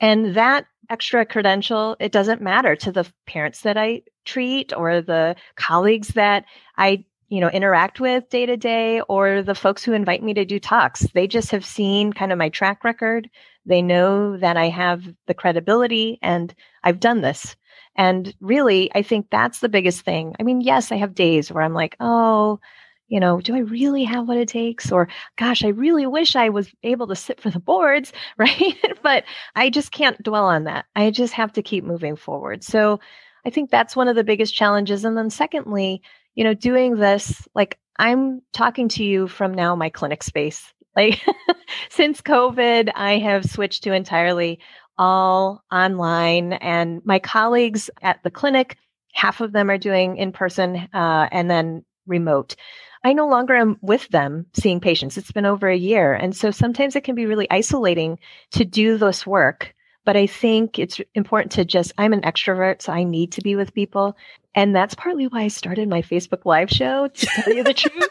And 0.00 0.34
that 0.34 0.66
extra 0.90 1.24
credential, 1.24 1.96
it 1.98 2.12
doesn't 2.12 2.42
matter 2.42 2.76
to 2.76 2.92
the 2.92 3.10
parents 3.26 3.62
that 3.62 3.76
I 3.76 4.02
treat 4.24 4.72
or 4.76 5.00
the 5.00 5.36
colleagues 5.56 6.08
that 6.08 6.44
I 6.76 7.04
you 7.28 7.40
know 7.40 7.48
interact 7.50 7.98
with 8.00 8.28
day 8.28 8.46
to 8.46 8.56
day 8.56 9.00
or 9.08 9.42
the 9.42 9.54
folks 9.54 9.82
who 9.82 9.92
invite 9.92 10.22
me 10.22 10.34
to 10.34 10.44
do 10.44 10.60
talks 10.60 11.00
they 11.12 11.26
just 11.26 11.50
have 11.50 11.64
seen 11.64 12.12
kind 12.12 12.30
of 12.32 12.38
my 12.38 12.48
track 12.48 12.84
record 12.84 13.28
they 13.64 13.82
know 13.82 14.36
that 14.36 14.56
i 14.56 14.68
have 14.68 15.02
the 15.26 15.34
credibility 15.34 16.18
and 16.22 16.54
i've 16.84 17.00
done 17.00 17.22
this 17.22 17.56
and 17.96 18.34
really 18.40 18.90
i 18.94 19.02
think 19.02 19.26
that's 19.30 19.60
the 19.60 19.68
biggest 19.68 20.02
thing 20.02 20.34
i 20.38 20.42
mean 20.42 20.60
yes 20.60 20.92
i 20.92 20.96
have 20.96 21.14
days 21.14 21.50
where 21.50 21.64
i'm 21.64 21.74
like 21.74 21.96
oh 22.00 22.60
you 23.08 23.20
know, 23.20 23.40
do 23.40 23.54
I 23.54 23.60
really 23.60 24.04
have 24.04 24.26
what 24.26 24.36
it 24.36 24.48
takes? 24.48 24.90
Or, 24.90 25.08
gosh, 25.36 25.64
I 25.64 25.68
really 25.68 26.06
wish 26.06 26.34
I 26.34 26.48
was 26.48 26.68
able 26.82 27.06
to 27.08 27.16
sit 27.16 27.40
for 27.40 27.50
the 27.50 27.60
boards, 27.60 28.12
right? 28.38 28.76
but 29.02 29.24
I 29.54 29.70
just 29.70 29.92
can't 29.92 30.22
dwell 30.22 30.46
on 30.46 30.64
that. 30.64 30.86
I 30.96 31.10
just 31.10 31.32
have 31.34 31.52
to 31.54 31.62
keep 31.62 31.84
moving 31.84 32.16
forward. 32.16 32.64
So 32.64 33.00
I 33.44 33.50
think 33.50 33.70
that's 33.70 33.94
one 33.94 34.08
of 34.08 34.16
the 34.16 34.24
biggest 34.24 34.54
challenges. 34.54 35.04
And 35.04 35.16
then, 35.16 35.30
secondly, 35.30 36.02
you 36.34 36.44
know, 36.44 36.54
doing 36.54 36.96
this, 36.96 37.46
like 37.54 37.78
I'm 37.96 38.42
talking 38.52 38.88
to 38.90 39.04
you 39.04 39.28
from 39.28 39.54
now 39.54 39.76
my 39.76 39.88
clinic 39.88 40.22
space. 40.22 40.72
Like 40.96 41.20
since 41.90 42.20
COVID, 42.20 42.90
I 42.94 43.18
have 43.18 43.44
switched 43.44 43.84
to 43.84 43.92
entirely 43.92 44.58
all 44.98 45.62
online 45.70 46.54
and 46.54 47.04
my 47.04 47.18
colleagues 47.18 47.90
at 48.02 48.22
the 48.22 48.30
clinic, 48.30 48.76
half 49.12 49.40
of 49.40 49.52
them 49.52 49.70
are 49.70 49.78
doing 49.78 50.16
in 50.16 50.32
person 50.32 50.88
uh, 50.92 51.28
and 51.30 51.50
then 51.50 51.84
remote. 52.06 52.56
I 53.04 53.12
no 53.12 53.28
longer 53.28 53.54
am 53.54 53.78
with 53.82 54.08
them 54.08 54.46
seeing 54.52 54.80
patients. 54.80 55.16
It's 55.16 55.32
been 55.32 55.46
over 55.46 55.68
a 55.68 55.76
year. 55.76 56.12
And 56.14 56.34
so 56.34 56.50
sometimes 56.50 56.96
it 56.96 57.04
can 57.04 57.14
be 57.14 57.26
really 57.26 57.48
isolating 57.50 58.18
to 58.52 58.64
do 58.64 58.98
this 58.98 59.26
work. 59.26 59.74
But 60.04 60.16
I 60.16 60.26
think 60.26 60.78
it's 60.78 61.00
important 61.14 61.52
to 61.52 61.64
just, 61.64 61.92
I'm 61.98 62.12
an 62.12 62.22
extrovert, 62.22 62.82
so 62.82 62.92
I 62.92 63.04
need 63.04 63.32
to 63.32 63.42
be 63.42 63.56
with 63.56 63.74
people. 63.74 64.16
And 64.54 64.74
that's 64.74 64.94
partly 64.94 65.26
why 65.26 65.42
I 65.42 65.48
started 65.48 65.88
my 65.88 66.02
Facebook 66.02 66.44
Live 66.44 66.70
show, 66.70 67.08
to 67.08 67.26
tell 67.26 67.54
you 67.54 67.64
the 67.64 67.74
truth. 67.74 68.08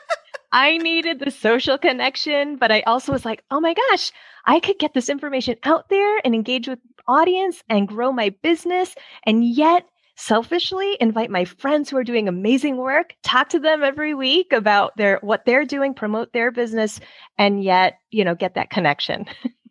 I 0.56 0.78
needed 0.78 1.20
the 1.20 1.32
social 1.32 1.78
connection, 1.78 2.56
but 2.56 2.72
I 2.72 2.80
also 2.88 3.12
was 3.12 3.26
like, 3.26 3.44
oh 3.52 3.60
my 3.60 3.74
gosh, 3.74 4.14
I 4.46 4.62
could 4.62 4.80
get 4.80 4.94
this 4.94 5.10
information 5.10 5.58
out 5.64 5.90
there 5.90 6.22
and 6.24 6.34
engage 6.34 6.70
with 6.70 6.80
audience 7.10 7.62
and 7.70 7.90
grow 7.90 8.14
my 8.14 8.30
business 8.42 8.96
and 9.26 9.44
yet 9.44 9.86
selfishly 10.16 10.96
invite 11.02 11.30
my 11.30 11.44
friends 11.44 11.90
who 11.90 11.98
are 11.98 12.06
doing 12.06 12.30
amazing 12.30 12.78
work, 12.78 13.16
talk 13.22 13.50
to 13.50 13.60
them 13.60 13.84
every 13.84 14.14
week 14.14 14.54
about 14.54 14.96
their 14.96 15.20
what 15.22 15.44
they're 15.46 15.66
doing, 15.66 15.94
promote 15.94 16.32
their 16.32 16.52
business 16.52 17.02
and 17.38 17.62
yet, 17.62 18.00
you 18.10 18.24
know, 18.24 18.34
get 18.34 18.56
that 18.56 18.70
connection. 18.70 19.26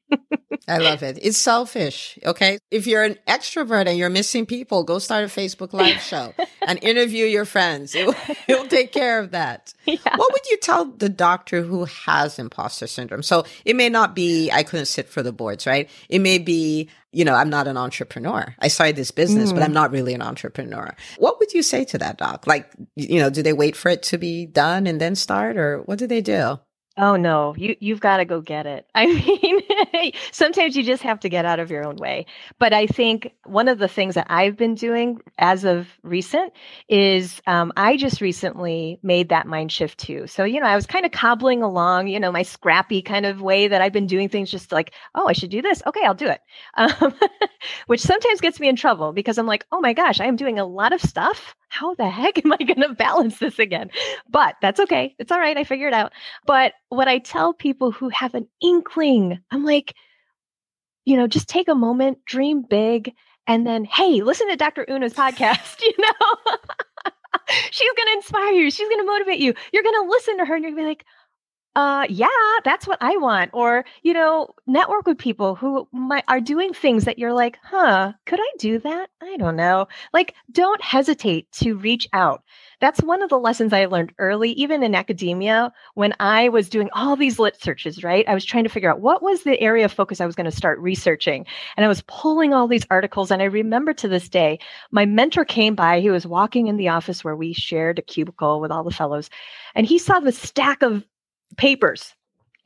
I 0.67 0.79
love 0.79 1.03
it. 1.03 1.19
It's 1.21 1.37
selfish. 1.37 2.19
Okay. 2.25 2.59
If 2.71 2.87
you're 2.87 3.03
an 3.03 3.19
extrovert 3.29 3.87
and 3.87 3.99
you're 3.99 4.11
missing 4.11 4.47
people, 4.47 4.83
go 4.83 4.99
start 4.99 5.25
a 5.25 5.27
Facebook 5.27 5.73
Live 5.73 6.01
show 6.01 6.33
and 6.67 6.83
interview 6.83 7.27
your 7.27 7.45
friends. 7.45 7.95
It 7.95 8.07
will, 8.07 8.15
it 8.49 8.59
will 8.59 8.69
take 8.69 8.93
care 8.93 9.19
of 9.19 9.33
that. 9.33 9.75
Yeah. 9.85 9.99
What 10.17 10.33
would 10.33 10.47
you 10.49 10.57
tell 10.59 10.87
the 10.87 11.09
doctor 11.09 11.63
who 11.63 11.85
has 11.85 12.39
imposter 12.39 12.87
syndrome? 12.87 13.23
So 13.23 13.45
it 13.65 13.77
may 13.77 13.89
not 13.89 14.15
be, 14.15 14.51
I 14.51 14.63
couldn't 14.63 14.87
sit 14.87 15.09
for 15.09 15.23
the 15.23 15.33
boards, 15.33 15.67
right? 15.67 15.91
It 16.09 16.21
may 16.21 16.39
be, 16.39 16.89
you 17.13 17.25
know, 17.25 17.35
I'm 17.35 17.51
not 17.51 17.69
an 17.69 17.77
entrepreneur. 17.77 18.55
I 18.59 18.69
started 18.69 18.97
this 18.97 19.11
business, 19.11 19.53
mm. 19.53 19.55
but 19.55 19.63
I'm 19.63 19.73
not 19.73 19.93
really 19.93 20.15
an 20.15 20.23
entrepreneur. 20.23 20.95
What 21.19 21.39
would 21.39 21.53
you 21.53 21.63
say 21.63 21.85
to 21.87 21.99
that 21.99 22.17
doc? 22.17 22.47
Like, 22.47 22.71
you 22.97 23.21
know, 23.21 23.31
do 23.31 23.43
they 23.43 23.53
wait 23.53 23.77
for 23.77 23.91
it 23.91 24.03
to 24.05 24.19
be 24.19 24.47
done 24.47 24.87
and 24.87 25.01
then 25.01 25.15
start 25.15 25.57
or 25.57 25.83
what 25.83 25.99
do 25.99 26.07
they 26.07 26.21
do? 26.21 26.59
Oh 26.97 27.17
no, 27.17 27.57
you 27.57 27.75
you've 27.81 27.99
got 27.99 28.19
to 28.19 28.25
go 28.25 28.41
get 28.41 28.67
it. 28.67 28.87
I 28.95 29.07
mean, 29.07 30.13
sometimes 30.31 30.77
you 30.77 30.85
just 30.85 31.03
have 31.03 31.19
to 31.21 31.29
get 31.29 31.45
out 31.45 31.59
of 31.59 31.69
your 31.69 31.85
own 31.85 31.97
way. 31.97 32.27
But 32.61 32.73
I 32.73 32.87
think 32.87 33.33
one 33.45 33.67
of 33.67 33.79
the 33.79 33.89
things 33.89 34.15
that 34.15 34.29
I've 34.31 34.57
been 34.57 34.77
doing 34.77 35.21
as 35.39 35.65
of 35.65 35.89
recent 36.05 36.53
is 36.89 37.43
um, 37.49 37.73
I 37.77 37.97
just 37.97 38.21
recently 38.21 39.01
made 39.03 39.31
that 39.31 39.49
mind 39.49 39.73
shift 39.73 39.99
too. 39.99 40.29
So 40.29 40.45
you 40.45 40.61
know, 40.61 40.67
I 40.67 40.77
was 40.77 40.87
kind 40.87 41.05
of 41.05 41.11
cobbling 41.11 41.65
along, 41.65 42.07
you 42.07 42.21
know, 42.21 42.31
my 42.31 42.43
scrappy 42.43 43.03
kind 43.03 43.27
of 43.27 43.43
way 43.43 43.67
that 43.67 43.83
I've 43.83 43.93
been 43.93 44.07
doing 44.07 44.29
things, 44.29 44.49
just 44.49 44.71
like, 44.71 44.93
oh, 45.17 45.27
I 45.27 45.33
should 45.33 45.51
do 45.51 45.63
this. 45.63 45.83
Okay, 45.85 46.05
I'll 46.05 46.15
do 46.15 46.29
it. 46.29 46.41
Um, 46.75 47.13
which 47.87 48.03
sometimes 48.03 48.41
gets 48.41 48.61
me 48.61 48.69
in 48.69 48.77
trouble 48.77 49.13
because 49.13 49.37
I'm 49.37 49.47
like, 49.47 49.67
oh 49.73 49.81
my 49.81 49.95
gosh, 49.95 50.21
I 50.21 50.27
am 50.27 50.37
doing 50.37 50.61
a 50.61 50.65
lot 50.65 50.93
of 50.93 51.01
stuff 51.01 51.57
how 51.75 51.93
the 51.95 52.09
heck 52.09 52.45
am 52.45 52.53
I 52.53 52.57
going 52.57 52.81
to 52.89 52.95
balance 52.95 53.39
this 53.39 53.59
again? 53.59 53.91
But 54.31 54.55
that's 54.63 54.81
okay. 54.81 55.15
It's 55.19 55.33
all 55.33 55.41
right. 55.41 55.57
I 55.57 55.65
figured 55.65 55.93
it 55.93 55.97
out. 55.97 56.13
But 56.47 56.73
what 56.95 57.09
I 57.09 57.19
tell 57.19 57.53
people 57.53 57.91
who 57.91 58.09
have 58.11 58.35
an 58.35 58.49
inkling, 58.63 59.41
I'm 59.51 59.65
like, 59.65 59.95
you 61.05 61.17
know, 61.17 61.27
just 61.27 61.49
take 61.49 61.69
a 61.69 61.75
moment, 61.75 62.25
dream 62.25 62.63
big, 62.63 63.13
and 63.47 63.67
then, 63.67 63.85
hey, 63.85 64.23
listen 64.23 64.49
to 64.49 64.57
Dr. 64.57 64.89
Una's 64.89 65.13
podcast, 65.13 65.81
you 65.83 65.93
know? 65.99 66.57
She's 67.71 67.91
going 67.97 68.09
to 68.09 68.15
inspire 68.15 68.53
you. 68.53 68.71
She's 68.71 68.89
going 68.89 69.01
to 69.01 69.07
motivate 69.07 69.39
you. 69.39 69.55
You're 69.73 69.83
going 69.83 70.03
to 70.03 70.11
listen 70.11 70.39
to 70.39 70.45
her 70.47 70.55
and 70.55 70.65
you're 70.65 70.73
going 70.73 70.85
to 70.85 70.87
be 70.87 70.89
like, 70.89 71.05
uh 71.77 72.07
yeah 72.09 72.29
that's 72.65 72.87
what 72.87 72.99
i 73.01 73.17
want 73.17 73.51
or 73.53 73.85
you 74.03 74.13
know 74.13 74.49
network 74.67 75.07
with 75.07 75.19
people 75.19 75.55
who 75.55 75.87
might, 75.93 76.25
are 76.29 76.41
doing 76.41 76.73
things 76.73 77.05
that 77.05 77.19
you're 77.19 77.33
like 77.33 77.59
huh 77.63 78.13
could 78.27 78.41
i 78.41 78.51
do 78.59 78.79
that? 78.79 79.11
I 79.23 79.37
don't 79.37 79.57
know. 79.57 79.89
Like 80.13 80.35
don't 80.51 80.83
hesitate 80.83 81.51
to 81.53 81.77
reach 81.77 82.07
out. 82.13 82.43
That's 82.81 83.03
one 83.03 83.23
of 83.23 83.31
the 83.31 83.39
lessons 83.39 83.73
i 83.73 83.87
learned 83.87 84.13
early 84.19 84.51
even 84.53 84.83
in 84.83 84.95
academia 84.95 85.73
when 85.95 86.15
i 86.21 86.49
was 86.49 86.69
doing 86.69 86.89
all 86.93 87.17
these 87.17 87.39
lit 87.39 87.61
searches 87.61 88.05
right? 88.05 88.29
I 88.29 88.35
was 88.35 88.45
trying 88.45 88.65
to 88.65 88.71
figure 88.71 88.91
out 88.91 89.01
what 89.01 89.23
was 89.23 89.43
the 89.43 89.61
area 89.61 89.85
of 89.85 89.93
focus 89.93 90.21
i 90.21 90.27
was 90.27 90.35
going 90.37 90.51
to 90.51 90.57
start 90.57 90.79
researching 90.79 91.47
and 91.77 91.85
i 91.85 91.89
was 91.89 92.03
pulling 92.07 92.53
all 92.53 92.69
these 92.69 92.87
articles 92.91 93.31
and 93.31 93.43
i 93.43 93.47
remember 93.47 93.93
to 93.95 94.09
this 94.09 94.29
day 94.29 94.59
my 94.91 95.07
mentor 95.07 95.45
came 95.45 95.75
by 95.75 96.01
he 96.01 96.11
was 96.11 96.27
walking 96.27 96.67
in 96.69 96.77
the 96.77 96.89
office 96.89 97.25
where 97.25 97.37
we 97.37 97.53
shared 97.53 97.99
a 97.99 98.03
cubicle 98.03 98.61
with 98.61 98.71
all 98.71 98.85
the 98.85 98.91
fellows 98.91 99.31
and 99.75 99.87
he 99.87 99.99
saw 99.99 100.21
the 100.21 100.33
stack 100.33 100.83
of 100.83 101.05
papers. 101.57 102.15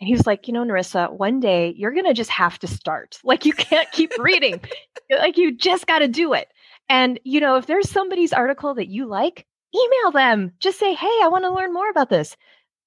And 0.01 0.07
he 0.07 0.15
was 0.15 0.27
like, 0.27 0.47
you 0.47 0.55
know, 0.55 0.65
Nerissa, 0.65 1.07
one 1.07 1.41
day 1.41 1.75
you're 1.77 1.93
going 1.93 2.07
to 2.07 2.15
just 2.15 2.31
have 2.31 2.59
to 2.61 2.67
start. 2.67 3.19
Like, 3.25 3.45
you 3.45 3.53
can't 3.53 3.91
keep 3.93 4.13
reading. 4.19 4.61
like, 5.11 5.37
you 5.37 5.57
just 5.57 5.87
got 5.87 5.99
to 6.01 6.09
do 6.09 6.33
it. 6.33 6.49
And, 6.89 7.21
you 7.25 7.41
know, 7.41 7.57
if 7.57 7.67
there's 7.67 7.91
somebody's 7.91 8.33
article 8.33 8.75
that 8.75 8.89
you 8.89 9.07
like, 9.07 9.47
email 9.75 10.13
them. 10.13 10.53
Just 10.61 10.79
say, 10.79 10.95
hey, 10.95 11.07
I 11.23 11.29
want 11.29 11.45
to 11.45 11.53
learn 11.53 11.73
more 11.73 11.91
about 11.91 12.11
this. 12.11 12.37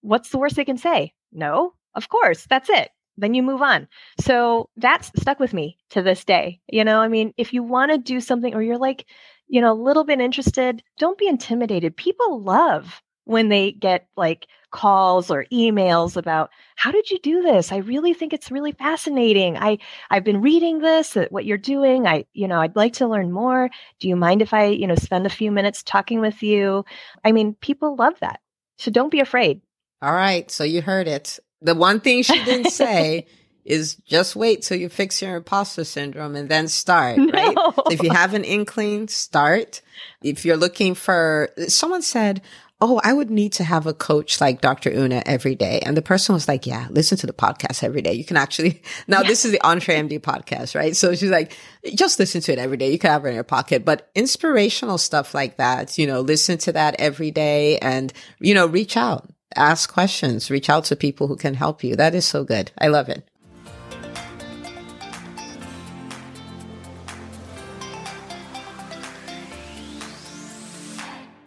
What's 0.02 0.30
the 0.30 0.38
worst 0.38 0.56
they 0.56 0.66
can 0.66 0.78
say? 0.78 1.14
No, 1.32 1.74
of 1.96 2.10
course. 2.10 2.46
That's 2.50 2.70
it. 2.70 2.90
Then 3.18 3.34
you 3.34 3.44
move 3.44 3.62
on. 3.62 3.88
So 4.20 4.70
that's 4.78 5.12
stuck 5.20 5.40
with 5.40 5.54
me 5.54 5.78
to 5.92 6.02
this 6.02 6.26
day. 6.26 6.60
You 6.68 6.84
know, 6.84 7.00
I 7.00 7.08
mean, 7.08 7.34
if 7.38 7.54
you 7.54 7.62
want 7.62 7.92
to 7.92 7.98
do 7.98 8.20
something 8.20 8.54
or 8.54 8.64
you're 8.64 8.78
like, 8.78 9.06
you 9.48 9.62
know, 9.62 9.72
a 9.72 9.84
little 9.84 10.06
bit 10.06 10.22
interested, 10.22 10.82
don't 10.98 11.18
be 11.18 11.28
intimidated. 11.28 11.96
People 11.96 12.42
love 12.42 13.02
when 13.26 13.50
they 13.50 13.74
get 13.74 14.08
like 14.16 14.48
calls 14.72 15.30
or 15.30 15.46
emails 15.52 16.18
about 16.18 16.50
how 16.76 16.92
did 16.92 17.12
you 17.12 17.20
do 17.20 17.42
this? 17.42 17.72
I 17.72 17.78
really 17.78 18.14
think 18.14 18.34
it's 18.34 18.52
really 18.52 18.72
fascinating. 18.72 19.58
I 19.58 19.78
i've 20.10 20.24
been 20.24 20.42
reading 20.42 20.80
this 20.80 21.16
uh, 21.16 21.28
what 21.30 21.46
you're 21.46 21.58
doing. 21.58 22.08
I 22.08 22.26
you 22.34 22.48
know 22.48 22.60
i'd 22.60 22.76
like 22.76 22.94
to 22.94 23.08
learn 23.08 23.32
more. 23.32 23.70
Do 24.00 24.08
you 24.08 24.16
mind 24.16 24.42
if 24.42 24.54
i 24.54 24.66
you 24.66 24.88
know 24.88 24.96
spend 24.96 25.26
a 25.26 25.30
few 25.30 25.52
minutes 25.52 25.84
talking 25.84 26.20
with 26.22 26.42
you? 26.42 26.86
I 27.24 27.32
mean 27.32 27.56
people 27.56 27.96
love 27.96 28.16
that. 28.22 28.40
So 28.78 28.90
don't 28.92 29.12
be 29.12 29.20
afraid. 29.20 29.62
All 30.02 30.14
right. 30.14 30.50
So 30.50 30.64
you 30.64 30.82
heard 30.82 31.08
it. 31.08 31.40
The 31.62 31.76
one 31.76 32.00
thing 32.00 32.24
she 32.24 32.44
didn't 32.44 32.72
say 32.72 33.28
is 33.66 33.96
just 33.96 34.36
wait 34.36 34.62
till 34.62 34.78
you 34.78 34.90
fix 34.90 35.22
your 35.22 35.36
imposter 35.36 35.84
syndrome 35.84 36.36
and 36.36 36.50
then 36.50 36.68
start, 36.68 37.18
no. 37.20 37.32
right? 37.32 37.56
So 37.76 37.84
if 37.92 38.02
you 38.02 38.12
have 38.12 38.34
an 38.34 38.44
inkling, 38.44 39.08
start. 39.08 39.82
If 40.24 40.46
you're 40.46 40.58
looking 40.58 40.96
for, 40.96 41.50
someone 41.68 42.02
said, 42.02 42.42
oh, 42.82 43.00
I 43.04 43.14
would 43.14 43.30
need 43.30 43.54
to 43.54 43.64
have 43.64 43.86
a 43.86 43.94
coach 43.94 44.42
like 44.42 44.60
Dr. 44.60 44.90
Una 44.90 45.22
every 45.28 45.54
day. 45.54 45.80
And 45.86 45.96
the 45.96 46.02
person 46.02 46.34
was 46.34 46.48
like, 46.48 46.66
yeah, 46.66 46.88
listen 46.90 47.18
to 47.20 47.28
the 47.28 47.34
podcast 47.34 47.84
every 47.84 48.02
day. 48.02 48.14
You 48.14 48.26
can 48.26 48.38
actually, 48.38 48.82
now 49.08 49.22
this 49.22 49.46
is 49.46 49.52
the 49.52 49.60
EntreMD 49.60 50.20
podcast, 50.22 50.76
right? 50.76 50.96
So 50.96 51.14
she's 51.14 51.30
like, 51.30 51.56
just 51.94 52.18
listen 52.18 52.42
to 52.42 52.54
it 52.54 52.60
every 52.60 52.78
day. 52.78 52.92
You 52.92 52.98
can 52.98 53.12
have 53.12 53.24
it 53.26 53.30
in 53.30 53.36
your 53.36 53.44
pocket, 53.44 53.86
but 53.86 54.10
inspirational 54.16 54.98
stuff 54.98 55.36
like 55.36 55.58
that, 55.58 55.98
you 56.00 56.08
know, 56.08 56.22
listen 56.22 56.58
to 56.60 56.72
that 56.72 56.96
every 57.00 57.30
day 57.30 57.78
and, 57.78 58.12
you 58.40 58.56
know, 58.56 58.66
reach 58.66 58.98
out, 58.98 59.30
ask 59.56 59.94
questions, 59.94 60.50
reach 60.50 60.70
out 60.70 60.86
to 60.86 60.96
people 60.96 61.28
who 61.28 61.36
can 61.36 61.54
help 61.54 61.84
you. 61.84 61.96
That 61.96 62.16
is 62.16 62.26
so 62.26 62.44
good. 62.44 62.72
I 62.80 62.88
love 62.88 63.10
it. 63.10 63.28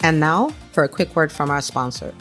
And 0.04 0.20
now 0.20 0.50
for 0.73 0.84
a 0.84 0.88
quick 0.88 1.16
word 1.16 1.32
from 1.32 1.50
our 1.50 1.62
sponsor. 1.62 2.12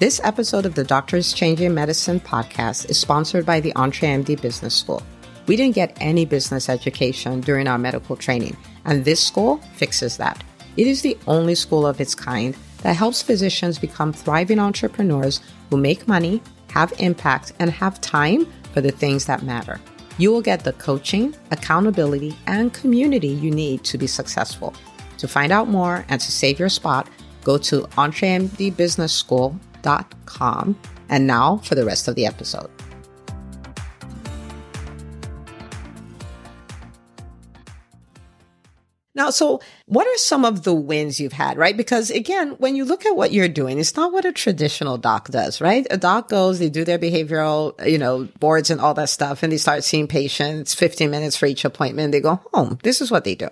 This 0.00 0.20
episode 0.24 0.66
of 0.66 0.74
the 0.74 0.82
Doctors 0.82 1.32
Changing 1.32 1.72
Medicine 1.72 2.18
podcast 2.18 2.90
is 2.90 2.98
sponsored 2.98 3.46
by 3.46 3.60
the 3.60 3.72
EntreMD 3.74 4.42
Business 4.42 4.74
School. 4.74 5.04
We 5.46 5.54
didn't 5.54 5.76
get 5.76 5.96
any 6.00 6.24
business 6.24 6.68
education 6.68 7.40
during 7.40 7.68
our 7.68 7.78
medical 7.78 8.16
training, 8.16 8.56
and 8.86 9.04
this 9.04 9.24
school 9.24 9.58
fixes 9.76 10.16
that. 10.16 10.42
It 10.76 10.88
is 10.88 11.02
the 11.02 11.16
only 11.28 11.54
school 11.54 11.86
of 11.86 12.00
its 12.00 12.12
kind 12.12 12.56
that 12.78 12.96
helps 12.96 13.22
physicians 13.22 13.78
become 13.78 14.12
thriving 14.12 14.58
entrepreneurs 14.58 15.40
who 15.70 15.76
make 15.76 16.08
money, 16.08 16.42
have 16.72 16.92
impact, 16.98 17.52
and 17.60 17.70
have 17.70 18.00
time 18.00 18.48
for 18.74 18.80
the 18.80 18.90
things 18.90 19.26
that 19.26 19.44
matter. 19.44 19.80
You 20.18 20.32
will 20.32 20.42
get 20.42 20.64
the 20.64 20.72
coaching, 20.72 21.36
accountability, 21.52 22.36
and 22.48 22.74
community 22.74 23.28
you 23.28 23.52
need 23.52 23.84
to 23.84 23.96
be 23.96 24.08
successful. 24.08 24.74
To 25.22 25.28
find 25.28 25.52
out 25.52 25.68
more 25.68 26.04
and 26.08 26.20
to 26.20 26.32
save 26.32 26.58
your 26.58 26.68
spot, 26.68 27.08
go 27.44 27.56
to 27.56 27.82
entremdbusinessschool.com. 27.82 30.80
And 31.08 31.26
now 31.28 31.58
for 31.58 31.76
the 31.76 31.84
rest 31.84 32.08
of 32.08 32.16
the 32.16 32.26
episode. 32.26 32.68
Now, 39.14 39.28
so 39.30 39.60
what 39.86 40.06
are 40.06 40.16
some 40.16 40.44
of 40.44 40.62
the 40.62 40.72
wins 40.72 41.20
you've 41.20 41.34
had, 41.34 41.58
right? 41.58 41.76
Because 41.76 42.10
again, 42.10 42.52
when 42.58 42.74
you 42.74 42.84
look 42.84 43.04
at 43.04 43.14
what 43.14 43.30
you're 43.30 43.46
doing, 43.46 43.78
it's 43.78 43.94
not 43.94 44.10
what 44.10 44.24
a 44.24 44.32
traditional 44.32 44.96
doc 44.96 45.28
does, 45.28 45.60
right? 45.60 45.86
A 45.90 45.98
doc 45.98 46.30
goes, 46.30 46.58
they 46.58 46.70
do 46.70 46.82
their 46.82 46.98
behavioral, 46.98 47.74
you 47.86 47.98
know, 47.98 48.26
boards 48.40 48.70
and 48.70 48.80
all 48.80 48.94
that 48.94 49.10
stuff, 49.10 49.42
and 49.42 49.52
they 49.52 49.58
start 49.58 49.84
seeing 49.84 50.08
patients 50.08 50.74
15 50.74 51.10
minutes 51.10 51.36
for 51.36 51.44
each 51.44 51.66
appointment. 51.66 52.12
They 52.12 52.20
go 52.20 52.40
home. 52.54 52.78
This 52.82 53.02
is 53.02 53.10
what 53.10 53.24
they 53.24 53.34
do. 53.34 53.48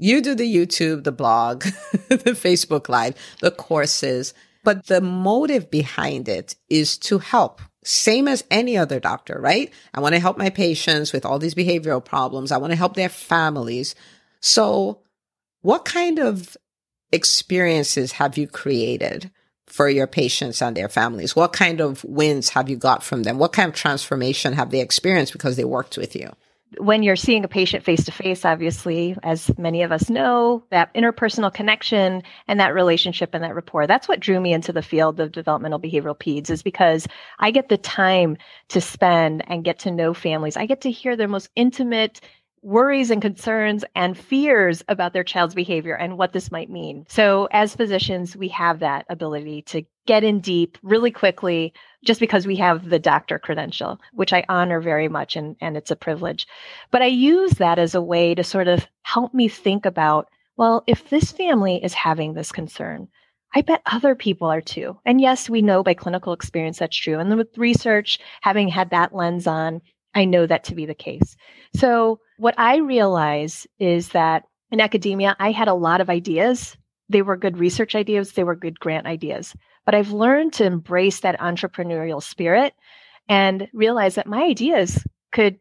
You 0.00 0.20
do 0.20 0.34
the 0.34 0.54
YouTube, 0.54 1.04
the 1.04 1.12
blog, 1.12 1.62
the 2.08 2.36
Facebook 2.36 2.88
Live, 2.88 3.14
the 3.40 3.50
courses. 3.50 4.32
but 4.64 4.86
the 4.86 5.00
motive 5.00 5.70
behind 5.70 6.28
it 6.28 6.54
is 6.68 6.96
to 6.98 7.18
help. 7.18 7.60
Same 7.84 8.28
as 8.28 8.44
any 8.50 8.76
other 8.76 9.00
doctor, 9.00 9.38
right? 9.40 9.72
I 9.94 10.00
want 10.00 10.14
to 10.14 10.20
help 10.20 10.36
my 10.36 10.50
patients 10.50 11.12
with 11.12 11.24
all 11.24 11.38
these 11.38 11.54
behavioral 11.54 12.04
problems. 12.04 12.52
I 12.52 12.58
want 12.58 12.72
to 12.72 12.76
help 12.76 12.94
their 12.94 13.08
families. 13.08 13.94
So 14.40 15.00
what 15.62 15.84
kind 15.84 16.18
of 16.18 16.56
experiences 17.12 18.12
have 18.12 18.36
you 18.36 18.46
created 18.46 19.30
for 19.66 19.88
your 19.88 20.06
patients 20.06 20.60
and 20.60 20.76
their 20.76 20.88
families? 20.88 21.34
What 21.34 21.52
kind 21.52 21.80
of 21.80 22.04
wins 22.04 22.50
have 22.50 22.68
you 22.68 22.76
got 22.76 23.02
from 23.02 23.22
them? 23.22 23.38
What 23.38 23.52
kind 23.52 23.68
of 23.68 23.74
transformation 23.74 24.52
have 24.52 24.70
they 24.70 24.80
experienced 24.80 25.32
because 25.32 25.56
they 25.56 25.64
worked 25.64 25.96
with 25.96 26.14
you? 26.14 26.34
When 26.76 27.02
you're 27.02 27.16
seeing 27.16 27.44
a 27.44 27.48
patient 27.48 27.84
face 27.84 28.04
to 28.04 28.12
face, 28.12 28.44
obviously, 28.44 29.16
as 29.22 29.56
many 29.58 29.82
of 29.82 29.90
us 29.90 30.10
know, 30.10 30.62
that 30.70 30.92
interpersonal 30.94 31.52
connection 31.52 32.22
and 32.46 32.60
that 32.60 32.74
relationship 32.74 33.30
and 33.32 33.42
that 33.42 33.54
rapport, 33.54 33.86
that's 33.86 34.08
what 34.08 34.20
drew 34.20 34.38
me 34.40 34.52
into 34.52 34.72
the 34.72 34.82
field 34.82 35.18
of 35.20 35.32
developmental 35.32 35.80
behavioral 35.80 36.18
peds 36.18 36.50
is 36.50 36.62
because 36.62 37.06
I 37.38 37.50
get 37.50 37.68
the 37.68 37.78
time 37.78 38.36
to 38.68 38.80
spend 38.80 39.44
and 39.48 39.64
get 39.64 39.78
to 39.80 39.90
know 39.90 40.12
families. 40.12 40.56
I 40.56 40.66
get 40.66 40.82
to 40.82 40.90
hear 40.90 41.16
their 41.16 41.28
most 41.28 41.48
intimate 41.56 42.20
worries 42.62 43.10
and 43.10 43.22
concerns 43.22 43.84
and 43.94 44.18
fears 44.18 44.82
about 44.88 45.12
their 45.12 45.24
child's 45.24 45.54
behavior 45.54 45.94
and 45.94 46.18
what 46.18 46.32
this 46.32 46.50
might 46.50 46.68
mean. 46.68 47.06
So 47.08 47.48
as 47.52 47.74
physicians, 47.74 48.36
we 48.36 48.48
have 48.48 48.80
that 48.80 49.06
ability 49.08 49.62
to 49.62 49.84
get 50.08 50.24
in 50.24 50.40
deep 50.40 50.78
really 50.82 51.10
quickly 51.10 51.74
just 52.02 52.18
because 52.18 52.46
we 52.46 52.56
have 52.56 52.88
the 52.88 52.98
doctor 52.98 53.38
credential, 53.38 54.00
which 54.14 54.32
I 54.32 54.42
honor 54.48 54.80
very 54.80 55.06
much 55.06 55.36
and, 55.36 55.54
and 55.60 55.76
it's 55.76 55.90
a 55.90 55.96
privilege. 55.96 56.46
But 56.90 57.02
I 57.02 57.06
use 57.06 57.52
that 57.52 57.78
as 57.78 57.94
a 57.94 58.00
way 58.00 58.34
to 58.34 58.42
sort 58.42 58.68
of 58.68 58.86
help 59.02 59.34
me 59.34 59.48
think 59.48 59.84
about, 59.84 60.28
well, 60.56 60.82
if 60.86 61.10
this 61.10 61.30
family 61.30 61.84
is 61.84 61.92
having 61.92 62.32
this 62.32 62.50
concern, 62.50 63.08
I 63.54 63.60
bet 63.60 63.82
other 63.84 64.14
people 64.14 64.48
are 64.48 64.62
too. 64.62 64.98
And 65.04 65.20
yes, 65.20 65.50
we 65.50 65.60
know 65.60 65.82
by 65.82 65.92
clinical 65.92 66.32
experience 66.32 66.78
that's 66.78 66.96
true. 66.96 67.18
And 67.18 67.36
with 67.36 67.58
research, 67.58 68.18
having 68.40 68.68
had 68.68 68.88
that 68.90 69.14
lens 69.14 69.46
on, 69.46 69.82
I 70.14 70.24
know 70.24 70.46
that 70.46 70.64
to 70.64 70.74
be 70.74 70.86
the 70.86 70.94
case. 70.94 71.36
So 71.76 72.18
what 72.38 72.54
I 72.56 72.78
realize 72.78 73.66
is 73.78 74.08
that 74.10 74.44
in 74.70 74.80
academia, 74.80 75.36
I 75.38 75.50
had 75.50 75.68
a 75.68 75.74
lot 75.74 76.00
of 76.00 76.08
ideas. 76.08 76.78
They 77.10 77.20
were 77.20 77.36
good 77.36 77.58
research 77.58 77.94
ideas, 77.94 78.32
they 78.32 78.44
were 78.44 78.56
good 78.56 78.80
grant 78.80 79.06
ideas. 79.06 79.54
But 79.88 79.94
I've 79.94 80.12
learned 80.12 80.52
to 80.52 80.66
embrace 80.66 81.20
that 81.20 81.40
entrepreneurial 81.40 82.22
spirit 82.22 82.74
and 83.26 83.68
realize 83.72 84.16
that 84.16 84.26
my 84.26 84.42
ideas 84.42 85.02
could 85.32 85.58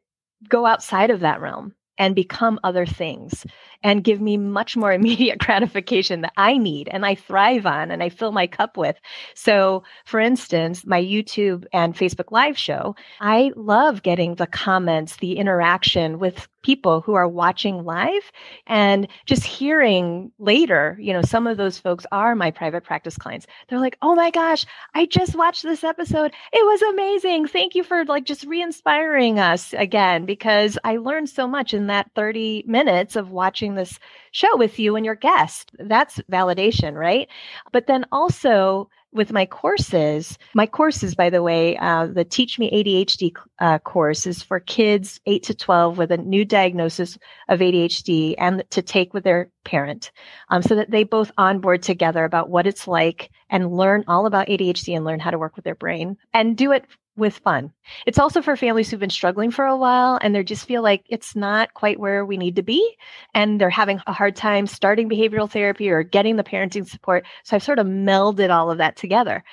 go 0.49 0.65
outside 0.65 1.11
of 1.11 1.21
that 1.21 1.39
realm 1.39 1.73
and 1.97 2.13
become 2.13 2.59
other 2.61 2.85
things 2.85 3.45
and 3.83 4.03
give 4.03 4.21
me 4.21 4.37
much 4.37 4.75
more 4.75 4.93
immediate 4.97 5.39
gratification 5.39 6.21
that 6.21 6.33
I 6.37 6.57
need 6.57 6.89
and 6.89 7.05
I 7.05 7.15
thrive 7.15 7.65
on 7.65 7.91
and 7.91 8.03
I 8.03 8.09
fill 8.09 8.31
my 8.31 8.47
cup 8.47 8.77
with. 8.77 8.95
So, 9.35 9.83
for 10.05 10.19
instance, 10.19 10.85
my 10.85 11.01
YouTube 11.01 11.65
and 11.73 11.95
Facebook 11.95 12.31
Live 12.31 12.57
show, 12.57 12.95
I 13.19 13.51
love 13.55 14.03
getting 14.03 14.35
the 14.35 14.47
comments, 14.47 15.17
the 15.17 15.37
interaction 15.37 16.19
with 16.19 16.47
people 16.67 16.99
who 16.99 17.13
are 17.13 17.29
watching 17.29 17.85
live 17.85 18.29
and 18.65 19.07
just 19.25 19.45
hearing 19.45 20.29
later, 20.37 20.97
you 20.99 21.13
know, 21.13 21.21
some 21.21 21.47
of 21.47 21.55
those 21.55 21.79
folks 21.79 22.05
are 22.11 22.35
my 22.35 22.51
private 22.51 22.83
practice 22.83 23.17
clients. 23.17 23.47
They're 23.69 23.79
like, 23.79 23.97
"Oh 24.01 24.15
my 24.15 24.31
gosh, 24.31 24.65
I 24.93 25.05
just 25.05 25.33
watched 25.33 25.63
this 25.63 25.85
episode. 25.85 26.33
It 26.51 26.65
was 26.65 26.81
amazing. 26.81 27.47
Thank 27.47 27.73
you 27.73 27.83
for 27.83 28.03
like 28.03 28.25
just 28.25 28.43
re-inspiring 28.43 29.39
us 29.39 29.73
again 29.73 30.25
because 30.25 30.77
I 30.83 30.97
learned 30.97 31.29
so 31.29 31.47
much 31.47 31.73
in 31.73 31.87
that 31.87 32.11
30 32.15 32.63
minutes 32.67 33.15
of 33.15 33.31
watching 33.31 33.66
this 33.75 33.99
show 34.31 34.57
with 34.57 34.79
you 34.79 34.95
and 34.95 35.05
your 35.05 35.15
guest. 35.15 35.71
That's 35.79 36.19
validation, 36.31 36.93
right? 36.93 37.27
But 37.71 37.87
then 37.87 38.05
also 38.11 38.89
with 39.13 39.31
my 39.31 39.45
courses, 39.45 40.37
my 40.53 40.65
courses, 40.65 41.15
by 41.15 41.29
the 41.29 41.41
way, 41.41 41.77
uh, 41.77 42.07
the 42.07 42.25
Teach 42.25 42.59
Me 42.59 42.69
ADHD 42.71 43.35
uh, 43.59 43.79
course 43.79 44.27
is 44.27 44.43
for 44.43 44.59
kids 44.59 45.19
8 45.25 45.43
to 45.43 45.53
12 45.55 45.97
with 45.97 46.11
a 46.11 46.17
new 46.17 46.43
diagnosis 46.43 47.17
of 47.47 47.59
ADHD 47.59 48.35
and 48.37 48.63
to 48.69 48.81
take 48.81 49.13
with 49.13 49.23
their 49.23 49.49
parent 49.63 50.11
um, 50.49 50.61
so 50.61 50.75
that 50.75 50.91
they 50.91 51.03
both 51.03 51.31
onboard 51.37 51.83
together 51.83 52.25
about 52.25 52.49
what 52.49 52.67
it's 52.67 52.87
like 52.87 53.31
and 53.49 53.71
learn 53.75 54.03
all 54.07 54.25
about 54.25 54.47
ADHD 54.47 54.95
and 54.95 55.05
learn 55.05 55.19
how 55.19 55.31
to 55.31 55.39
work 55.39 55.55
with 55.55 55.65
their 55.65 55.75
brain 55.75 56.17
and 56.33 56.57
do 56.57 56.71
it 56.71 56.85
with 57.17 57.39
fun. 57.39 57.73
It's 58.05 58.19
also 58.19 58.41
for 58.41 58.55
families 58.55 58.89
who've 58.89 58.99
been 58.99 59.09
struggling 59.09 59.51
for 59.51 59.65
a 59.65 59.75
while 59.75 60.19
and 60.21 60.33
they 60.33 60.43
just 60.43 60.67
feel 60.67 60.83
like 60.83 61.03
it's 61.09 61.35
not 61.35 61.73
quite 61.73 61.99
where 61.99 62.25
we 62.25 62.37
need 62.37 62.55
to 62.55 62.63
be 62.63 62.95
and 63.33 63.59
they're 63.59 63.69
having 63.69 63.99
a 64.07 64.13
hard 64.13 64.35
time 64.35 64.67
starting 64.67 65.09
behavioral 65.09 65.49
therapy 65.49 65.89
or 65.89 66.03
getting 66.03 66.35
the 66.35 66.43
parenting 66.43 66.87
support. 66.87 67.25
So 67.43 67.55
I've 67.55 67.63
sort 67.63 67.79
of 67.79 67.87
melded 67.87 68.51
all 68.51 68.71
of 68.71 68.77
that 68.77 68.95
together 68.95 69.43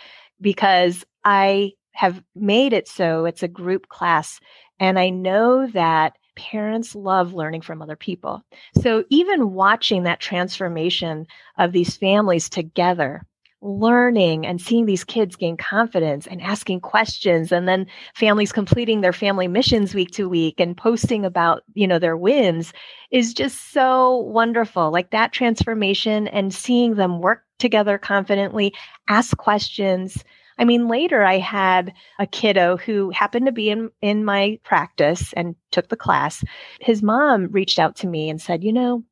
because 0.41 1.05
I 1.25 1.73
have 1.93 2.23
made 2.35 2.73
it 2.73 2.87
so 2.87 3.25
it's 3.25 3.43
a 3.43 3.49
group 3.49 3.89
class 3.89 4.41
and 4.79 4.99
I 4.99 5.09
know 5.09 5.67
that 5.69 6.17
parents 6.37 6.95
love 6.95 7.33
learning 7.33 7.63
from 7.63 7.81
other 7.81 7.97
people. 7.97 8.43
So 8.83 9.05
even 9.09 9.53
watching 9.53 10.03
that 10.03 10.21
transformation 10.21 11.27
of 11.59 11.73
these 11.73 11.97
families 11.97 12.49
together 12.49 13.25
learning 13.65 14.47
and 14.47 14.61
seeing 14.61 14.85
these 14.85 15.05
kids 15.05 15.37
gain 15.37 15.57
confidence 15.57 16.27
and 16.27 16.43
asking 16.43 16.81
questions 16.81 17.51
and 17.51 17.67
then 17.67 17.87
families 18.15 18.53
completing 18.53 19.01
their 19.01 19.13
family 19.13 19.49
missions 19.49 19.95
week 19.95 20.11
to 20.11 20.29
week 20.29 20.61
and 20.61 20.77
posting 20.77 21.25
about 21.25 21.63
you 21.73 21.89
know 21.89 21.99
their 21.99 22.17
wins 22.17 22.75
is 23.11 23.33
just 23.33 23.73
so 23.73 24.19
wonderful 24.19 24.91
like 24.91 25.11
that 25.11 25.33
transformation 25.33 26.29
and 26.29 26.53
seeing 26.53 26.97
them 26.97 27.21
work 27.21 27.43
together 27.59 27.97
confidently 27.97 28.73
ask 29.09 29.37
questions 29.39 30.23
I 30.57 30.65
mean, 30.65 30.87
later 30.87 31.25
I 31.25 31.39
had 31.39 31.93
a 32.21 32.29
kiddo 32.29 32.77
who 32.77 33.11
happened 33.11 33.47
to 33.47 33.53
be 33.53 33.71
in, 33.71 33.91
in 34.01 34.25
my 34.25 34.61
practice 34.63 35.33
and 35.33 35.57
took 35.73 35.89
the 35.89 35.97
class. 35.97 36.45
His 36.81 37.03
mom 37.03 37.49
reached 37.51 37.81
out 37.81 37.97
to 37.97 38.07
me 38.07 38.31
and 38.31 38.41
said, 38.41 38.63
You 38.63 38.73
know, 38.73 39.03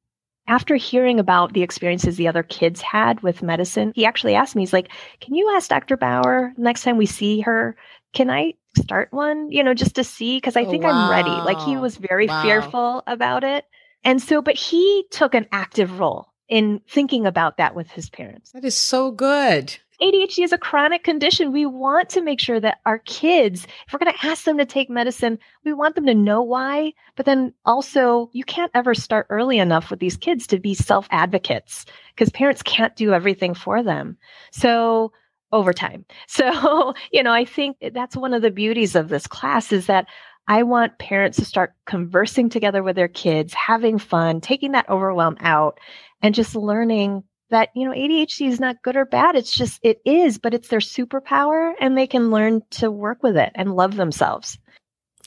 after 0.47 0.77
hearing 0.77 1.21
about 1.21 1.53
the 1.53 1.63
experiences 1.63 2.17
the 2.17 2.29
other 2.29 2.43
kids 2.43 2.81
had 2.81 3.23
with 3.23 3.43
medicine, 3.43 3.93
he 3.95 4.05
actually 4.05 4.35
asked 4.35 4.57
me, 4.57 4.63
he's 4.63 4.73
like, 4.73 4.91
Can 5.21 5.35
you 5.35 5.53
ask 5.55 5.69
Dr. 5.69 5.97
Bauer 5.97 6.53
next 6.57 6.83
time 6.83 6.97
we 6.97 7.07
see 7.07 7.41
her? 7.41 7.77
Can 8.13 8.31
I 8.31 8.55
start 8.77 9.09
one, 9.13 9.51
you 9.51 9.63
know, 9.63 9.75
just 9.75 9.95
to 9.95 10.05
see? 10.05 10.37
Because 10.37 10.57
I 10.57 10.65
oh, 10.65 10.71
think 10.71 10.85
wow. 10.85 10.91
I'm 10.91 11.11
ready. 11.11 11.31
Like 11.31 11.61
he 11.61 11.77
was 11.77 11.97
very 11.97 12.27
wow. 12.27 12.43
fearful 12.43 13.03
about 13.07 13.45
it. 13.45 13.65
And 14.05 14.21
so, 14.21 14.43
but 14.43 14.57
he 14.57 15.05
took 15.11 15.35
an 15.35 15.47
active 15.53 15.99
role 15.99 16.29
in 16.49 16.81
thinking 16.89 17.27
about 17.27 17.57
that 17.57 17.75
with 17.75 17.91
his 17.91 18.11
parents. 18.11 18.51
That 18.53 18.65
is 18.65 18.77
so 18.77 19.11
good. 19.11 19.77
ADHD 20.03 20.43
is 20.43 20.53
a 20.53 20.59
chronic 20.59 21.05
condition. 21.05 21.53
We 21.53 21.65
want 21.65 22.09
to 22.11 22.23
make 22.23 22.41
sure 22.41 22.59
that 22.59 22.81
our 22.85 22.99
kids, 22.99 23.67
if 23.87 23.93
we're 23.93 24.01
going 24.01 24.13
to 24.13 24.27
ask 24.27 24.45
them 24.45 24.59
to 24.59 24.67
take 24.67 24.91
medicine, 24.91 25.39
we 25.65 25.73
want 25.73 25.95
them 25.95 26.07
to 26.07 26.15
know 26.15 26.43
why. 26.43 26.93
But 27.15 27.25
then 27.25 27.55
also, 27.65 28.29
you 28.33 28.43
can't 28.43 28.73
ever 28.75 28.95
start 28.95 29.29
early 29.31 29.59
enough 29.59 29.91
with 29.91 30.01
these 30.01 30.17
kids 30.17 30.49
to 30.49 30.59
be 30.59 30.75
self 30.75 31.07
advocates 31.13 31.87
because 32.15 32.31
parents 32.31 32.63
can't 32.63 32.97
do 32.97 33.13
everything 33.13 33.55
for 33.55 33.81
them. 33.83 34.19
So, 34.51 35.13
over 35.53 35.73
time. 35.73 36.05
So, 36.27 36.95
you 37.13 37.23
know, 37.23 37.33
I 37.33 37.45
think 37.45 37.77
that's 37.93 38.17
one 38.17 38.35
of 38.35 38.43
the 38.43 38.51
beauties 38.51 38.97
of 38.97 39.09
this 39.09 39.27
class 39.27 39.71
is 39.71 39.87
that 39.87 40.07
I 40.49 40.63
want 40.65 40.99
parents 40.99 41.39
to 41.39 41.45
start 41.45 41.75
conversing 41.87 42.49
together 42.49 42.83
with 42.83 42.97
their 42.97 43.09
kids, 43.09 43.55
having 43.55 43.99
fun, 43.99 44.41
taking 44.41 44.73
that 44.73 44.89
overwhelm 44.89 45.37
out, 45.41 45.79
and 46.23 46.35
just 46.35 46.57
learning 46.57 47.23
that 47.53 47.69
you 47.75 47.87
know 47.87 47.95
ADHD 47.95 48.49
is 48.49 48.59
not 48.59 48.83
good 48.83 48.97
or 48.97 49.05
bad 49.05 49.37
it's 49.37 49.53
just 49.53 49.79
it 49.83 50.01
is 50.05 50.39
but 50.39 50.55
it's 50.55 50.69
their 50.69 50.81
superpower 50.81 51.73
and 51.81 51.97
they 51.97 52.07
can 52.07 52.31
learn 52.31 52.63
to 52.71 52.91
work 52.91 53.23
with 53.23 53.37
it 53.37 53.53
and 53.55 53.77
love 53.77 53.97
themselves 53.97 54.59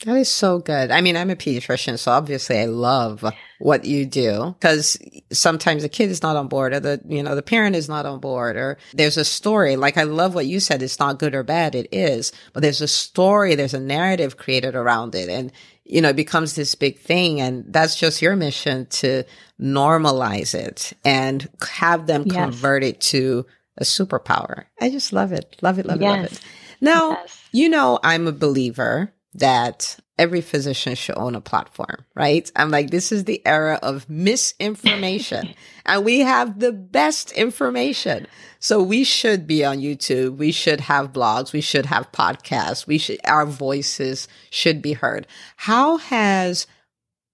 that 0.04 0.16
is 0.16 0.28
so 0.28 0.58
good. 0.58 0.90
I 0.90 1.00
mean, 1.00 1.16
I'm 1.16 1.30
a 1.30 1.36
pediatrician, 1.36 1.98
so 1.98 2.12
obviously 2.12 2.58
I 2.58 2.66
love 2.66 3.24
what 3.58 3.86
you 3.86 4.04
do 4.04 4.54
because 4.58 4.98
sometimes 5.32 5.82
the 5.82 5.88
kid 5.88 6.10
is 6.10 6.22
not 6.22 6.36
on 6.36 6.48
board 6.48 6.74
or 6.74 6.80
the, 6.80 7.00
you 7.08 7.22
know, 7.22 7.34
the 7.34 7.42
parent 7.42 7.76
is 7.76 7.88
not 7.88 8.04
on 8.04 8.20
board 8.20 8.56
or 8.56 8.76
there's 8.92 9.16
a 9.16 9.24
story. 9.24 9.76
Like 9.76 9.96
I 9.96 10.02
love 10.02 10.34
what 10.34 10.44
you 10.44 10.60
said. 10.60 10.82
It's 10.82 10.98
not 10.98 11.18
good 11.18 11.34
or 11.34 11.42
bad. 11.42 11.74
It 11.74 11.88
is, 11.92 12.30
but 12.52 12.62
there's 12.62 12.82
a 12.82 12.88
story. 12.88 13.54
There's 13.54 13.72
a 13.72 13.80
narrative 13.80 14.36
created 14.36 14.74
around 14.74 15.14
it. 15.14 15.30
And, 15.30 15.50
you 15.88 16.00
know, 16.00 16.10
it 16.10 16.16
becomes 16.16 16.54
this 16.54 16.74
big 16.74 16.98
thing. 16.98 17.40
And 17.40 17.64
that's 17.68 17.96
just 17.96 18.22
your 18.22 18.36
mission 18.36 18.86
to 18.86 19.24
normalize 19.60 20.54
it 20.54 20.92
and 21.04 21.48
have 21.78 22.06
them 22.06 22.24
yes. 22.26 22.34
convert 22.34 22.84
it 22.84 23.00
to 23.02 23.46
a 23.78 23.84
superpower. 23.84 24.64
I 24.80 24.90
just 24.90 25.12
love 25.12 25.32
it. 25.32 25.56
Love 25.62 25.78
it. 25.78 25.86
Love 25.86 26.00
yes. 26.00 26.16
it. 26.16 26.22
Love 26.22 26.32
it. 26.32 26.40
Now, 26.80 27.10
yes. 27.10 27.44
you 27.52 27.68
know, 27.68 27.98
I'm 28.02 28.26
a 28.26 28.32
believer 28.32 29.12
that 29.34 29.96
every 30.18 30.40
physician 30.40 30.94
should 30.94 31.18
own 31.18 31.34
a 31.34 31.40
platform, 31.40 32.04
right? 32.14 32.50
I'm 32.56 32.70
like, 32.70 32.90
this 32.90 33.12
is 33.12 33.24
the 33.24 33.42
era 33.46 33.78
of 33.82 34.08
misinformation 34.08 35.54
and 35.86 36.04
we 36.04 36.20
have 36.20 36.58
the 36.58 36.72
best 36.72 37.32
information. 37.32 38.26
So 38.58 38.82
we 38.82 39.04
should 39.04 39.46
be 39.46 39.64
on 39.64 39.78
YouTube. 39.78 40.38
We 40.38 40.52
should 40.52 40.80
have 40.80 41.12
blogs. 41.12 41.52
We 41.52 41.60
should 41.60 41.86
have 41.86 42.10
podcasts. 42.12 42.86
We 42.86 42.98
should, 42.98 43.18
our 43.24 43.46
voices 43.46 44.28
should 44.50 44.80
be 44.80 44.94
heard. 44.94 45.26
How 45.56 45.98
has 45.98 46.66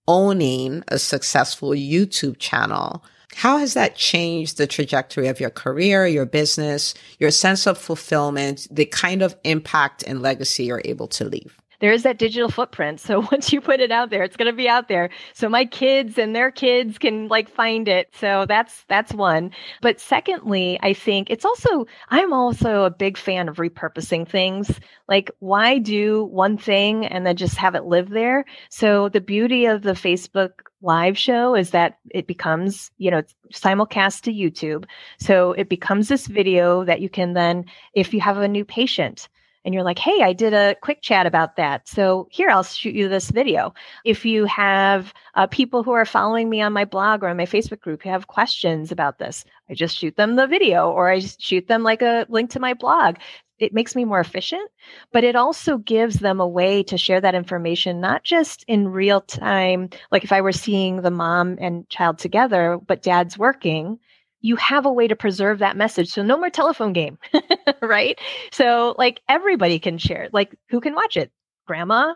owning 0.09 0.83
a 0.89 0.99
successful 0.99 1.71
YouTube 1.71 2.39
channel 2.39 3.05
How 3.35 3.57
has 3.57 3.73
that 3.75 3.97
changed 3.97 4.59
the 4.59 4.67
trajectory 4.67 5.29
of 5.29 5.41
your 5.41 5.49
career, 5.49 6.07
your 6.07 6.27
business, 6.27 6.93
your 7.19 7.31
sense 7.31 7.67
of 7.67 7.79
fulfillment, 7.79 8.67
the 8.71 8.85
kind 8.85 9.23
of 9.23 9.35
impact 9.43 10.05
and 10.07 10.21
legacy 10.21 10.65
you're 10.65 10.83
able 10.85 11.09
to 11.09 11.25
leave? 11.25 11.62
There 11.83 11.93
is 11.93 12.05
that 12.05 12.17
digital 12.17 12.49
footprint. 12.49 13.01
So 13.01 13.21
once 13.33 13.53
you 13.53 13.61
put 13.61 13.81
it 13.81 13.91
out 13.91 14.09
there, 14.09 14.23
it's 14.23 14.37
going 14.37 14.51
to 14.51 14.57
be 14.57 14.69
out 14.69 14.89
there. 14.89 15.11
So 15.35 15.49
my 15.49 15.67
kids 15.67 16.17
and 16.17 16.35
their 16.35 16.51
kids 16.51 16.97
can 16.97 17.29
like 17.29 17.51
find 17.51 17.89
it. 17.89 18.09
So 18.15 18.47
that's 18.49 18.85
that's 18.89 19.13
one. 19.13 19.51
But 19.83 20.01
secondly, 20.01 20.79
I 20.81 20.95
think 20.95 21.29
it's 21.29 21.45
also 21.45 21.87
I'm 22.09 22.33
also 22.33 22.85
a 22.85 22.91
big 22.91 23.19
fan 23.19 23.49
of 23.49 23.57
repurposing 23.57 24.27
things. 24.27 24.81
Like 25.09 25.31
why 25.41 25.79
do 25.79 26.25
one 26.27 26.57
thing 26.57 27.05
and 27.05 27.27
then 27.27 27.37
just 27.37 27.57
have 27.57 27.75
it 27.75 27.85
live 27.85 28.11
there? 28.11 28.45
So 28.71 29.09
the 29.09 29.21
beauty 29.21 29.67
of 29.67 29.83
the 29.83 29.93
Facebook 29.93 30.53
live 30.83 31.19
show 31.19 31.55
is 31.55 31.71
that 31.71 31.99
it 32.11 32.27
becomes, 32.27 32.91
you 32.99 33.11
know, 33.11 33.23
simulcast 33.53 34.23
to 34.23 34.33
YouTube. 34.33 34.85
So 35.19 35.53
it 35.53 35.69
becomes 35.69 36.09
this 36.09 36.27
video 36.29 36.85
that 36.85 37.01
you 37.01 37.09
can 37.09 37.33
then, 37.33 37.65
if 37.95 38.15
you 38.15 38.21
have 38.21 38.39
a 38.39 38.49
new 38.49 38.65
patient, 38.65 39.29
and 39.65 39.75
you're 39.75 39.85
like, 39.85 39.99
hey, 39.99 40.23
I 40.23 40.33
did 40.33 40.55
a 40.55 40.77
quick 40.83 41.03
chat 41.03 41.27
about 41.27 41.57
that. 41.57 41.89
So 41.89 42.29
here, 42.31 42.51
I'll 42.51 42.63
shoot 42.63 42.95
you 42.95 43.09
this 43.09 43.31
video. 43.31 43.75
If 44.05 44.25
you 44.25 44.45
have 44.47 45.15
uh, 45.35 45.47
people 45.47 45.83
who 45.83 45.93
are 45.93 46.05
following 46.05 46.51
me 46.51 46.61
on 46.61 46.73
my 46.73 46.85
blog 46.85 47.23
or 47.23 47.29
on 47.29 47.37
my 47.37 47.47
Facebook 47.47 47.81
group 47.81 48.03
who 48.03 48.11
have 48.11 48.27
questions 48.27 48.91
about 48.91 49.19
this, 49.19 49.45
I 49.71 49.75
just 49.75 49.97
shoot 49.97 50.17
them 50.17 50.37
the 50.37 50.47
video 50.47 50.91
or 50.91 51.11
I 51.11 51.21
shoot 51.21 51.69
them 51.69 51.83
like 51.83 52.03
a 52.03 52.27
link 52.29 52.51
to 52.51 52.61
my 52.61 52.75
blog. 52.75 53.17
It 53.59 53.73
makes 53.73 53.95
me 53.95 54.05
more 54.05 54.19
efficient, 54.19 54.69
but 55.13 55.23
it 55.23 55.37
also 55.37 55.79
gives 55.79 56.17
them 56.17 56.41
a 56.41 56.49
way 56.49 56.83
to 56.83 56.99
share 56.99 57.21
that 57.21 57.37
information, 57.37 58.01
not 58.01 58.25
just 58.25 58.65
in 58.67 58.89
real 58.89 59.21
time. 59.21 59.89
Like 60.11 60.25
if 60.25 60.33
I 60.33 60.41
were 60.41 60.51
seeing 60.51 61.03
the 61.03 61.13
mom 61.13 61.59
and 61.61 61.89
child 61.89 62.19
together, 62.19 62.81
but 62.85 63.03
dad's 63.03 63.39
working, 63.39 64.01
you 64.43 64.57
have 64.57 64.85
a 64.85 64.93
way 64.93 65.09
to 65.09 65.17
preserve 65.17 65.61
that 65.61 65.77
message. 65.77 66.11
So 66.11 66.23
no 66.23 66.37
more 66.37 66.51
telephone 66.51 66.93
game, 66.93 67.19
right? 67.83 68.19
So 68.51 68.95
like 68.99 69.23
everybody 69.29 69.79
can 69.79 69.99
share. 69.99 70.29
Like 70.33 70.55
who 70.69 70.81
can 70.81 70.95
watch 70.95 71.17
it? 71.17 71.31
Grandma, 71.67 72.15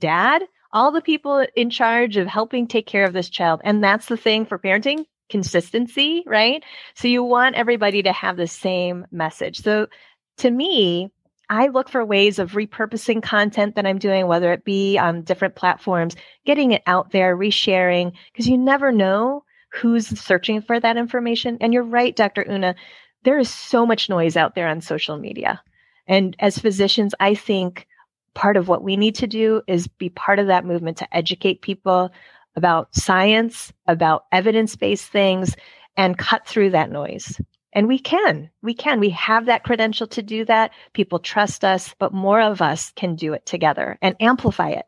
dad, 0.00 0.42
all 0.72 0.92
the 0.92 1.00
people 1.00 1.46
in 1.56 1.70
charge 1.70 2.16
of 2.16 2.26
helping 2.26 2.66
take 2.66 2.86
care 2.86 3.04
of 3.04 3.12
this 3.12 3.30
child. 3.30 3.60
And 3.64 3.82
that's 3.82 4.06
the 4.06 4.16
thing 4.16 4.44
for 4.44 4.58
parenting 4.58 5.04
consistency, 5.30 6.24
right? 6.26 6.62
So 6.94 7.08
you 7.08 7.22
want 7.22 7.54
everybody 7.54 8.02
to 8.02 8.12
have 8.12 8.36
the 8.36 8.46
same 8.46 9.06
message. 9.10 9.60
So 9.60 9.86
to 10.38 10.50
me, 10.50 11.10
I 11.50 11.68
look 11.68 11.88
for 11.88 12.04
ways 12.04 12.38
of 12.38 12.52
repurposing 12.52 13.22
content 13.22 13.76
that 13.76 13.86
I'm 13.86 13.98
doing, 13.98 14.26
whether 14.26 14.52
it 14.52 14.64
be 14.64 14.98
on 14.98 15.22
different 15.22 15.54
platforms, 15.54 16.14
getting 16.44 16.72
it 16.72 16.82
out 16.86 17.10
there, 17.10 17.36
resharing, 17.36 18.12
because 18.32 18.48
you 18.48 18.58
never 18.58 18.92
know 18.92 19.44
who's 19.70 20.06
searching 20.20 20.60
for 20.60 20.78
that 20.80 20.96
information. 20.96 21.58
And 21.60 21.72
you're 21.72 21.82
right, 21.82 22.14
Dr. 22.14 22.44
Una, 22.48 22.74
there 23.24 23.38
is 23.38 23.50
so 23.50 23.84
much 23.84 24.08
noise 24.08 24.36
out 24.36 24.54
there 24.54 24.68
on 24.68 24.80
social 24.80 25.18
media. 25.18 25.62
And 26.06 26.34
as 26.38 26.58
physicians, 26.58 27.14
I 27.20 27.34
think 27.34 27.86
part 28.34 28.56
of 28.56 28.68
what 28.68 28.82
we 28.82 28.96
need 28.96 29.16
to 29.16 29.26
do 29.26 29.62
is 29.66 29.88
be 29.88 30.08
part 30.08 30.38
of 30.38 30.46
that 30.46 30.64
movement 30.64 30.98
to 30.98 31.16
educate 31.16 31.60
people 31.60 32.10
about 32.56 32.94
science, 32.94 33.72
about 33.86 34.24
evidence 34.32 34.76
based 34.76 35.10
things, 35.10 35.56
and 35.96 36.16
cut 36.16 36.46
through 36.46 36.70
that 36.70 36.90
noise. 36.90 37.40
And 37.72 37.86
we 37.86 37.98
can, 37.98 38.50
we 38.62 38.74
can. 38.74 38.98
We 38.98 39.10
have 39.10 39.46
that 39.46 39.62
credential 39.62 40.06
to 40.08 40.22
do 40.22 40.44
that. 40.46 40.72
People 40.94 41.18
trust 41.18 41.64
us, 41.64 41.94
but 41.98 42.14
more 42.14 42.40
of 42.40 42.62
us 42.62 42.92
can 42.96 43.14
do 43.14 43.34
it 43.34 43.44
together 43.44 43.98
and 44.00 44.16
amplify 44.20 44.70
it. 44.70 44.86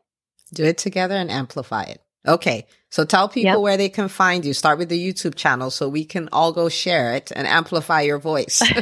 Do 0.55 0.65
it 0.65 0.79
together 0.79 1.15
and 1.15 1.31
amplify 1.31 1.83
it. 1.85 2.01
Okay. 2.27 2.67
So 2.91 3.05
tell 3.05 3.29
people 3.29 3.53
yep. 3.53 3.61
where 3.61 3.77
they 3.77 3.89
can 3.89 4.09
find 4.09 4.45
you. 4.45 4.53
Start 4.53 4.79
with 4.79 4.89
the 4.89 4.99
YouTube 4.99 5.37
channel 5.37 5.71
so 5.71 5.89
we 5.89 6.05
can 6.05 6.29
all 6.33 6.53
go 6.53 6.69
share 6.69 7.15
it 7.15 7.31
and 7.35 7.47
amplify 7.47 8.01
your 8.01 8.19
voice. 8.19 8.61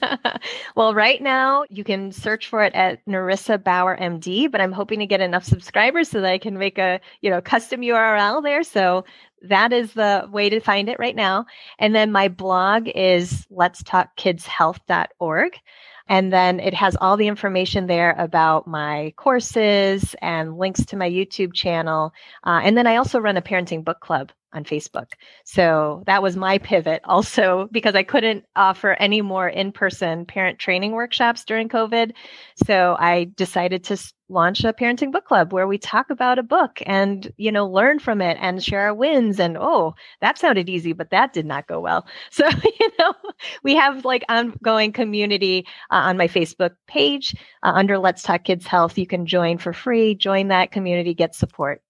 well, 0.76 0.94
right 0.94 1.20
now 1.20 1.64
you 1.68 1.82
can 1.82 2.12
search 2.12 2.46
for 2.46 2.62
it 2.62 2.72
at 2.74 3.00
Nerissa 3.08 3.58
Bauer 3.58 3.96
MD, 3.96 4.50
but 4.50 4.60
I'm 4.60 4.72
hoping 4.72 5.00
to 5.00 5.06
get 5.06 5.20
enough 5.20 5.44
subscribers 5.44 6.08
so 6.08 6.20
that 6.20 6.30
I 6.30 6.38
can 6.38 6.58
make 6.58 6.78
a, 6.78 7.00
you 7.22 7.30
know, 7.30 7.40
custom 7.40 7.80
URL 7.80 8.40
there. 8.42 8.62
So 8.62 9.04
that 9.42 9.72
is 9.72 9.92
the 9.94 10.28
way 10.30 10.48
to 10.48 10.60
find 10.60 10.88
it 10.88 10.98
right 11.00 11.16
now. 11.16 11.46
And 11.78 11.94
then 11.94 12.12
my 12.12 12.28
blog 12.28 12.88
is 12.94 13.46
let's 13.50 13.82
talk 13.82 14.16
kidshealth.org. 14.16 15.58
And 16.10 16.32
then 16.32 16.58
it 16.60 16.74
has 16.74 16.96
all 17.00 17.16
the 17.16 17.28
information 17.28 17.86
there 17.86 18.16
about 18.18 18.66
my 18.66 19.14
courses 19.16 20.16
and 20.20 20.58
links 20.58 20.84
to 20.86 20.96
my 20.96 21.08
YouTube 21.08 21.54
channel. 21.54 22.12
Uh, 22.44 22.60
and 22.64 22.76
then 22.76 22.88
I 22.88 22.96
also 22.96 23.20
run 23.20 23.36
a 23.36 23.42
parenting 23.42 23.84
book 23.84 24.00
club 24.00 24.32
on 24.52 24.64
Facebook. 24.64 25.12
So 25.44 26.02
that 26.06 26.22
was 26.22 26.36
my 26.36 26.58
pivot 26.58 27.02
also 27.04 27.68
because 27.72 27.94
I 27.94 28.02
couldn't 28.02 28.44
offer 28.56 28.92
any 28.92 29.22
more 29.22 29.48
in 29.48 29.72
person 29.72 30.26
parent 30.26 30.58
training 30.58 30.92
workshops 30.92 31.44
during 31.44 31.68
COVID. 31.68 32.12
So 32.64 32.96
I 32.98 33.24
decided 33.36 33.84
to 33.84 33.96
launch 34.28 34.62
a 34.62 34.72
parenting 34.72 35.10
book 35.10 35.24
club 35.24 35.52
where 35.52 35.66
we 35.66 35.76
talk 35.76 36.08
about 36.08 36.38
a 36.38 36.42
book 36.42 36.80
and, 36.86 37.32
you 37.36 37.50
know, 37.50 37.66
learn 37.66 37.98
from 37.98 38.22
it 38.22 38.38
and 38.40 38.62
share 38.62 38.82
our 38.82 38.94
wins. 38.94 39.40
And 39.40 39.56
oh, 39.58 39.94
that 40.20 40.38
sounded 40.38 40.68
easy, 40.68 40.92
but 40.92 41.10
that 41.10 41.32
did 41.32 41.46
not 41.46 41.66
go 41.66 41.80
well. 41.80 42.06
So, 42.30 42.48
you 42.48 42.90
know, 42.98 43.12
we 43.64 43.74
have 43.74 44.04
like 44.04 44.24
ongoing 44.28 44.92
community 44.92 45.66
uh, 45.90 45.96
on 45.96 46.16
my 46.16 46.28
Facebook 46.28 46.70
page 46.86 47.34
uh, 47.62 47.72
under 47.74 47.98
Let's 47.98 48.22
Talk 48.22 48.44
Kids 48.44 48.66
Health. 48.66 48.96
You 48.96 49.06
can 49.06 49.26
join 49.26 49.58
for 49.58 49.72
free, 49.72 50.14
join 50.14 50.48
that 50.48 50.70
community, 50.70 51.12
get 51.12 51.34
support. 51.34 51.82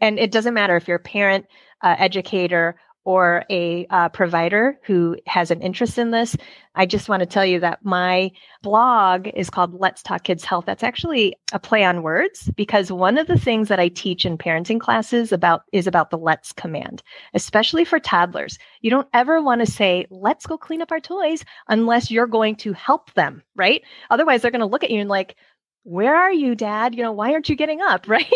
And 0.00 0.18
it 0.18 0.30
doesn't 0.30 0.54
matter 0.54 0.76
if 0.76 0.88
you're 0.88 0.96
a 0.96 1.00
parent, 1.00 1.46
uh, 1.82 1.96
educator 1.98 2.76
or 3.04 3.44
a 3.48 3.86
uh, 3.90 4.08
provider 4.10 4.78
who 4.84 5.16
has 5.26 5.50
an 5.50 5.62
interest 5.62 5.96
in 5.96 6.10
this, 6.10 6.36
I 6.74 6.86
just 6.86 7.08
want 7.08 7.20
to 7.20 7.26
tell 7.26 7.46
you 7.46 7.58
that 7.60 7.84
my 7.84 8.30
blog 8.62 9.28
is 9.34 9.50
called 9.50 9.80
Let's 9.80 10.02
Talk 10.02 10.24
Kids 10.24 10.44
Health. 10.44 10.66
That's 10.66 10.82
actually 10.82 11.34
a 11.52 11.58
play 11.58 11.82
on 11.82 12.02
words 12.02 12.50
because 12.56 12.92
one 12.92 13.16
of 13.18 13.26
the 13.26 13.38
things 13.38 13.68
that 13.68 13.80
I 13.80 13.88
teach 13.88 14.24
in 14.24 14.38
parenting 14.38 14.78
classes 14.78 15.32
about 15.32 15.62
is 15.72 15.86
about 15.86 16.10
the 16.10 16.18
let's 16.18 16.52
command, 16.52 17.02
especially 17.34 17.84
for 17.84 17.98
toddlers. 17.98 18.58
You 18.82 18.90
don't 18.90 19.08
ever 19.14 19.42
want 19.42 19.62
to 19.62 19.66
say, 19.66 20.06
let's 20.10 20.46
go 20.46 20.58
clean 20.58 20.82
up 20.82 20.92
our 20.92 21.00
toys 21.00 21.44
unless 21.68 22.10
you're 22.10 22.26
going 22.26 22.54
to 22.56 22.72
help 22.74 23.12
them, 23.14 23.42
right? 23.56 23.82
Otherwise, 24.10 24.42
they're 24.42 24.50
going 24.50 24.60
to 24.60 24.66
look 24.66 24.84
at 24.84 24.90
you 24.90 25.00
and 25.00 25.08
like, 25.08 25.36
where 25.84 26.14
are 26.14 26.32
you, 26.32 26.54
dad? 26.54 26.94
You 26.94 27.02
know, 27.02 27.12
why 27.12 27.32
aren't 27.32 27.48
you 27.48 27.56
getting 27.56 27.80
up, 27.80 28.04
right? 28.08 28.26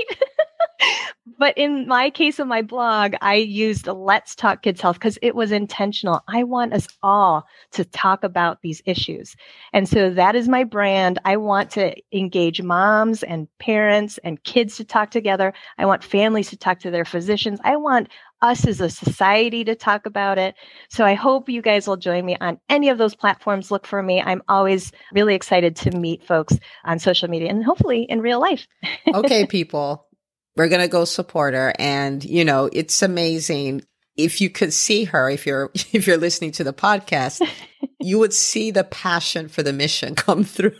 but 1.38 1.56
in 1.56 1.86
my 1.86 2.10
case 2.10 2.38
of 2.38 2.46
my 2.46 2.62
blog, 2.62 3.14
I 3.20 3.34
used 3.34 3.86
Let's 3.86 4.34
Talk 4.34 4.62
Kids 4.62 4.80
Health 4.80 4.96
because 4.96 5.18
it 5.22 5.34
was 5.34 5.52
intentional. 5.52 6.22
I 6.28 6.44
want 6.44 6.72
us 6.72 6.86
all 7.02 7.46
to 7.72 7.84
talk 7.84 8.24
about 8.24 8.62
these 8.62 8.82
issues. 8.86 9.36
And 9.72 9.88
so 9.88 10.10
that 10.10 10.36
is 10.36 10.48
my 10.48 10.64
brand. 10.64 11.18
I 11.24 11.36
want 11.36 11.70
to 11.72 11.94
engage 12.12 12.62
moms 12.62 13.22
and 13.22 13.48
parents 13.58 14.18
and 14.24 14.42
kids 14.44 14.76
to 14.76 14.84
talk 14.84 15.10
together. 15.10 15.52
I 15.78 15.86
want 15.86 16.04
families 16.04 16.50
to 16.50 16.56
talk 16.56 16.80
to 16.80 16.90
their 16.90 17.04
physicians. 17.04 17.60
I 17.64 17.76
want 17.76 18.08
us 18.44 18.66
as 18.66 18.80
a 18.80 18.90
society 18.90 19.64
to 19.64 19.74
talk 19.74 20.06
about 20.06 20.38
it. 20.38 20.54
So 20.90 21.04
I 21.04 21.14
hope 21.14 21.48
you 21.48 21.62
guys 21.62 21.88
will 21.88 21.96
join 21.96 22.24
me 22.24 22.36
on 22.40 22.60
any 22.68 22.90
of 22.90 22.98
those 22.98 23.14
platforms. 23.14 23.70
Look 23.70 23.86
for 23.86 24.02
me. 24.02 24.20
I'm 24.20 24.42
always 24.48 24.92
really 25.12 25.34
excited 25.34 25.76
to 25.76 25.90
meet 25.90 26.26
folks 26.26 26.58
on 26.84 26.98
social 26.98 27.28
media 27.28 27.50
and 27.50 27.64
hopefully 27.64 28.02
in 28.08 28.20
real 28.20 28.40
life. 28.40 28.66
okay, 29.14 29.46
people 29.48 30.06
we're 30.56 30.68
going 30.68 30.82
to 30.82 30.88
go 30.88 31.04
support 31.04 31.54
her. 31.54 31.72
And, 31.78 32.24
you 32.24 32.44
know, 32.44 32.68
it's 32.72 33.02
amazing. 33.02 33.82
If 34.16 34.40
you 34.40 34.50
could 34.50 34.72
see 34.72 35.04
her, 35.04 35.28
if 35.28 35.46
you're, 35.46 35.70
if 35.92 36.06
you're 36.06 36.16
listening 36.16 36.52
to 36.52 36.64
the 36.64 36.72
podcast, 36.72 37.46
you 38.00 38.18
would 38.18 38.32
see 38.32 38.70
the 38.70 38.84
passion 38.84 39.48
for 39.48 39.62
the 39.62 39.72
mission 39.72 40.14
come 40.14 40.44
through. 40.44 40.72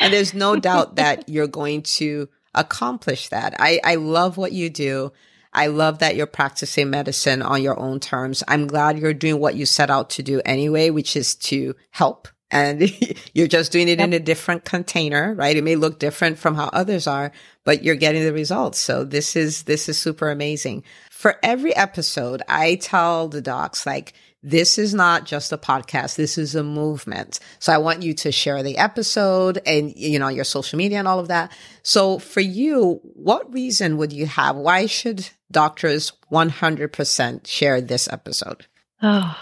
and 0.00 0.12
there's 0.12 0.34
no 0.34 0.56
doubt 0.56 0.96
that 0.96 1.28
you're 1.28 1.46
going 1.46 1.82
to 1.82 2.28
accomplish 2.54 3.28
that. 3.28 3.54
I, 3.58 3.80
I 3.84 3.94
love 3.96 4.36
what 4.36 4.52
you 4.52 4.70
do. 4.70 5.12
I 5.56 5.66
love 5.68 5.98
that 5.98 6.14
you're 6.14 6.26
practicing 6.26 6.90
medicine 6.90 7.42
on 7.42 7.62
your 7.62 7.78
own 7.78 7.98
terms. 7.98 8.44
I'm 8.46 8.66
glad 8.66 8.98
you're 8.98 9.14
doing 9.14 9.40
what 9.40 9.56
you 9.56 9.66
set 9.66 9.90
out 9.90 10.10
to 10.10 10.22
do 10.22 10.40
anyway, 10.44 10.90
which 10.90 11.16
is 11.16 11.34
to 11.36 11.74
help 11.90 12.28
and 12.50 12.92
you're 13.34 13.48
just 13.48 13.72
doing 13.72 13.88
it 13.88 13.98
yep. 13.98 14.08
in 14.08 14.12
a 14.12 14.20
different 14.20 14.64
container, 14.64 15.34
right? 15.34 15.56
It 15.56 15.64
may 15.64 15.76
look 15.76 15.98
different 15.98 16.38
from 16.38 16.54
how 16.54 16.70
others 16.72 17.06
are, 17.06 17.32
but 17.64 17.82
you're 17.82 17.96
getting 17.96 18.22
the 18.22 18.32
results. 18.32 18.78
So 18.78 19.04
this 19.04 19.34
is, 19.34 19.64
this 19.64 19.88
is 19.88 19.98
super 19.98 20.30
amazing. 20.30 20.84
For 21.16 21.36
every 21.42 21.74
episode, 21.74 22.42
I 22.46 22.74
tell 22.74 23.28
the 23.28 23.40
docs 23.40 23.86
like, 23.86 24.12
this 24.42 24.76
is 24.76 24.92
not 24.92 25.24
just 25.24 25.50
a 25.50 25.56
podcast. 25.56 26.16
This 26.16 26.36
is 26.36 26.54
a 26.54 26.62
movement. 26.62 27.40
So 27.58 27.72
I 27.72 27.78
want 27.78 28.02
you 28.02 28.12
to 28.12 28.30
share 28.30 28.62
the 28.62 28.76
episode 28.76 29.58
and, 29.64 29.96
you 29.96 30.18
know, 30.18 30.28
your 30.28 30.44
social 30.44 30.76
media 30.76 30.98
and 30.98 31.08
all 31.08 31.18
of 31.18 31.28
that. 31.28 31.50
So 31.82 32.18
for 32.18 32.40
you, 32.40 33.00
what 33.14 33.50
reason 33.50 33.96
would 33.96 34.12
you 34.12 34.26
have? 34.26 34.56
Why 34.56 34.84
should 34.84 35.30
doctors 35.50 36.12
100% 36.30 37.46
share 37.46 37.80
this 37.80 38.12
episode? 38.12 38.66
Oh, 39.00 39.36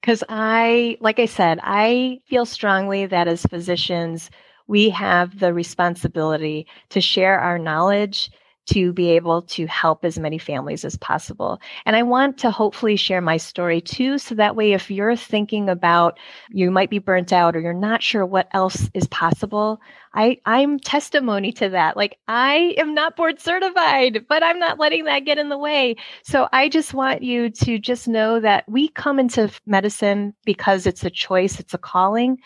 because 0.00 0.24
I, 0.30 0.96
like 1.00 1.18
I 1.18 1.26
said, 1.26 1.60
I 1.62 2.22
feel 2.28 2.46
strongly 2.46 3.04
that 3.04 3.28
as 3.28 3.42
physicians, 3.42 4.30
we 4.66 4.88
have 4.88 5.38
the 5.38 5.52
responsibility 5.52 6.66
to 6.88 7.02
share 7.02 7.38
our 7.38 7.58
knowledge, 7.58 8.30
to 8.72 8.92
be 8.92 9.10
able 9.10 9.42
to 9.42 9.66
help 9.66 10.04
as 10.04 10.18
many 10.18 10.38
families 10.38 10.84
as 10.84 10.96
possible. 10.96 11.60
And 11.86 11.96
I 11.96 12.02
want 12.02 12.38
to 12.38 12.50
hopefully 12.50 12.96
share 12.96 13.20
my 13.20 13.36
story 13.36 13.80
too. 13.80 14.18
So 14.18 14.34
that 14.34 14.56
way, 14.56 14.72
if 14.72 14.90
you're 14.90 15.16
thinking 15.16 15.68
about 15.68 16.18
you 16.50 16.70
might 16.70 16.90
be 16.90 16.98
burnt 16.98 17.32
out 17.32 17.56
or 17.56 17.60
you're 17.60 17.72
not 17.72 18.02
sure 18.02 18.24
what 18.24 18.48
else 18.52 18.88
is 18.94 19.06
possible, 19.08 19.80
I, 20.14 20.38
I'm 20.44 20.78
testimony 20.78 21.52
to 21.52 21.68
that. 21.70 21.96
Like 21.96 22.18
I 22.28 22.74
am 22.78 22.94
not 22.94 23.16
board 23.16 23.40
certified, 23.40 24.26
but 24.28 24.42
I'm 24.42 24.58
not 24.58 24.78
letting 24.78 25.04
that 25.04 25.24
get 25.24 25.38
in 25.38 25.48
the 25.48 25.58
way. 25.58 25.96
So 26.22 26.48
I 26.52 26.68
just 26.68 26.94
want 26.94 27.22
you 27.22 27.50
to 27.50 27.78
just 27.78 28.08
know 28.08 28.40
that 28.40 28.64
we 28.68 28.88
come 28.88 29.18
into 29.18 29.50
medicine 29.66 30.34
because 30.44 30.86
it's 30.86 31.04
a 31.04 31.10
choice, 31.10 31.60
it's 31.60 31.74
a 31.74 31.78
calling 31.78 32.38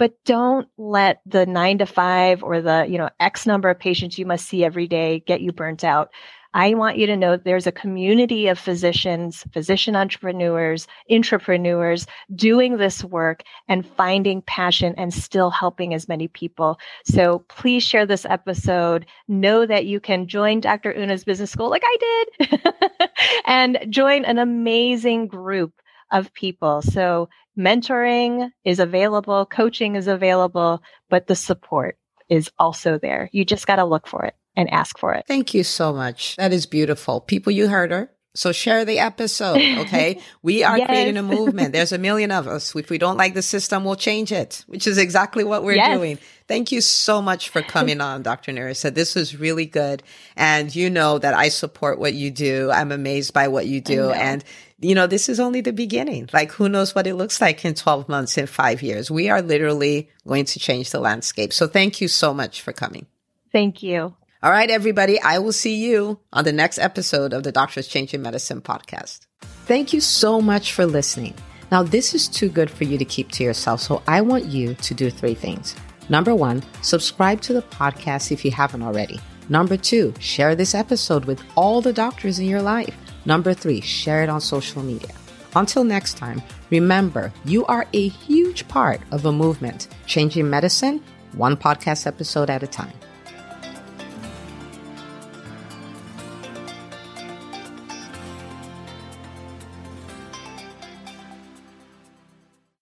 but 0.00 0.14
don't 0.24 0.66
let 0.78 1.20
the 1.26 1.44
nine 1.44 1.76
to 1.76 1.84
five 1.84 2.42
or 2.42 2.62
the 2.62 2.86
you 2.88 2.96
know 2.96 3.10
x 3.20 3.46
number 3.46 3.68
of 3.68 3.78
patients 3.78 4.18
you 4.18 4.24
must 4.24 4.48
see 4.48 4.64
every 4.64 4.88
day 4.88 5.20
get 5.26 5.42
you 5.42 5.52
burnt 5.52 5.84
out. 5.84 6.10
I 6.54 6.74
want 6.74 6.96
you 6.96 7.06
to 7.06 7.16
know 7.16 7.36
there's 7.36 7.66
a 7.66 7.72
community 7.72 8.48
of 8.48 8.58
physicians 8.58 9.44
physician 9.52 9.94
entrepreneurs 9.94 10.86
intrapreneurs 11.10 12.06
doing 12.34 12.78
this 12.78 13.04
work 13.04 13.42
and 13.68 13.86
finding 13.86 14.40
passion 14.40 14.94
and 14.96 15.12
still 15.12 15.50
helping 15.50 15.92
as 15.92 16.08
many 16.08 16.28
people. 16.28 16.80
So 17.04 17.44
please 17.50 17.82
share 17.84 18.06
this 18.06 18.24
episode. 18.24 19.04
Know 19.28 19.66
that 19.66 19.84
you 19.84 20.00
can 20.00 20.26
join 20.26 20.60
dr 20.60 20.90
una's 20.96 21.24
business 21.24 21.50
school 21.50 21.68
like 21.68 21.84
i 21.84 21.96
did 22.00 22.72
and 23.46 23.78
join 23.90 24.24
an 24.24 24.38
amazing 24.38 25.26
group 25.26 25.74
of 26.10 26.32
people. 26.34 26.82
So 26.82 27.28
mentoring 27.58 28.50
is 28.64 28.78
available, 28.78 29.46
coaching 29.46 29.96
is 29.96 30.08
available, 30.08 30.82
but 31.08 31.26
the 31.26 31.36
support 31.36 31.98
is 32.28 32.50
also 32.58 32.98
there. 32.98 33.28
You 33.32 33.44
just 33.44 33.66
got 33.66 33.76
to 33.76 33.84
look 33.84 34.06
for 34.06 34.24
it 34.24 34.34
and 34.56 34.70
ask 34.70 34.98
for 34.98 35.14
it. 35.14 35.24
Thank 35.26 35.54
you 35.54 35.64
so 35.64 35.92
much. 35.92 36.36
That 36.36 36.52
is 36.52 36.66
beautiful. 36.66 37.20
People, 37.20 37.52
you 37.52 37.68
heard 37.68 37.90
her. 37.90 38.10
So 38.34 38.52
share 38.52 38.84
the 38.84 39.00
episode, 39.00 39.60
okay? 39.78 40.20
We 40.42 40.62
are 40.62 40.78
yes. 40.78 40.86
creating 40.86 41.16
a 41.16 41.22
movement. 41.22 41.72
There's 41.72 41.92
a 41.92 41.98
million 41.98 42.30
of 42.30 42.46
us. 42.46 42.74
If 42.76 42.88
we 42.88 42.96
don't 42.96 43.16
like 43.16 43.34
the 43.34 43.42
system, 43.42 43.84
we'll 43.84 43.96
change 43.96 44.30
it, 44.30 44.64
which 44.68 44.86
is 44.86 44.98
exactly 44.98 45.42
what 45.42 45.64
we're 45.64 45.74
yes. 45.74 45.96
doing. 45.96 46.18
Thank 46.46 46.72
you 46.72 46.80
so 46.80 47.20
much 47.20 47.48
for 47.48 47.60
coming 47.62 48.00
on, 48.00 48.22
Dr. 48.22 48.52
Nerissa. 48.52 48.90
This 48.90 49.14
was 49.14 49.36
really 49.36 49.66
good. 49.66 50.02
And 50.36 50.74
you 50.74 50.90
know 50.90 51.18
that 51.18 51.34
I 51.34 51.48
support 51.48 51.98
what 51.98 52.14
you 52.14 52.30
do. 52.30 52.70
I'm 52.70 52.92
amazed 52.92 53.34
by 53.34 53.48
what 53.48 53.66
you 53.66 53.80
do. 53.80 54.10
And 54.10 54.44
you 54.80 54.94
know, 54.94 55.06
this 55.06 55.28
is 55.28 55.38
only 55.38 55.60
the 55.60 55.72
beginning. 55.72 56.28
Like, 56.32 56.52
who 56.52 56.68
knows 56.68 56.94
what 56.94 57.06
it 57.06 57.14
looks 57.14 57.40
like 57.40 57.64
in 57.64 57.74
12 57.74 58.08
months, 58.08 58.38
in 58.38 58.46
five 58.46 58.82
years? 58.82 59.10
We 59.10 59.28
are 59.28 59.42
literally 59.42 60.08
going 60.26 60.46
to 60.46 60.58
change 60.58 60.90
the 60.90 61.00
landscape. 61.00 61.52
So 61.52 61.66
thank 61.66 62.00
you 62.00 62.08
so 62.08 62.32
much 62.32 62.62
for 62.62 62.72
coming. 62.72 63.06
Thank 63.52 63.82
you. 63.82 64.14
All 64.42 64.50
right, 64.50 64.70
everybody. 64.70 65.20
I 65.20 65.38
will 65.38 65.52
see 65.52 65.74
you 65.74 66.18
on 66.32 66.44
the 66.44 66.52
next 66.52 66.78
episode 66.78 67.34
of 67.34 67.42
the 67.42 67.52
Doctors 67.52 67.86
Changing 67.86 68.22
Medicine 68.22 68.62
podcast. 68.62 69.26
Thank 69.66 69.92
you 69.92 70.00
so 70.00 70.40
much 70.40 70.72
for 70.72 70.86
listening. 70.86 71.34
Now, 71.70 71.82
this 71.82 72.14
is 72.14 72.26
too 72.26 72.48
good 72.48 72.70
for 72.70 72.84
you 72.84 72.96
to 72.96 73.04
keep 73.04 73.30
to 73.32 73.44
yourself. 73.44 73.82
So 73.82 74.02
I 74.08 74.22
want 74.22 74.46
you 74.46 74.72
to 74.76 74.94
do 74.94 75.10
three 75.10 75.34
things. 75.34 75.76
Number 76.08 76.34
one, 76.34 76.62
subscribe 76.80 77.42
to 77.42 77.52
the 77.52 77.60
podcast 77.60 78.32
if 78.32 78.42
you 78.42 78.50
haven't 78.50 78.80
already. 78.80 79.20
Number 79.50 79.76
two, 79.76 80.14
share 80.20 80.54
this 80.54 80.74
episode 80.74 81.26
with 81.26 81.42
all 81.54 81.82
the 81.82 81.92
doctors 81.92 82.38
in 82.38 82.46
your 82.46 82.62
life. 82.62 82.96
Number 83.26 83.52
three, 83.52 83.82
share 83.82 84.22
it 84.22 84.30
on 84.30 84.40
social 84.40 84.82
media. 84.82 85.10
Until 85.54 85.84
next 85.84 86.16
time, 86.16 86.40
remember 86.70 87.30
you 87.44 87.66
are 87.66 87.86
a 87.92 88.08
huge 88.08 88.66
part 88.68 89.02
of 89.10 89.26
a 89.26 89.32
movement 89.32 89.88
changing 90.06 90.48
medicine 90.48 91.04
one 91.32 91.58
podcast 91.58 92.06
episode 92.06 92.48
at 92.48 92.62
a 92.62 92.66
time. 92.66 92.94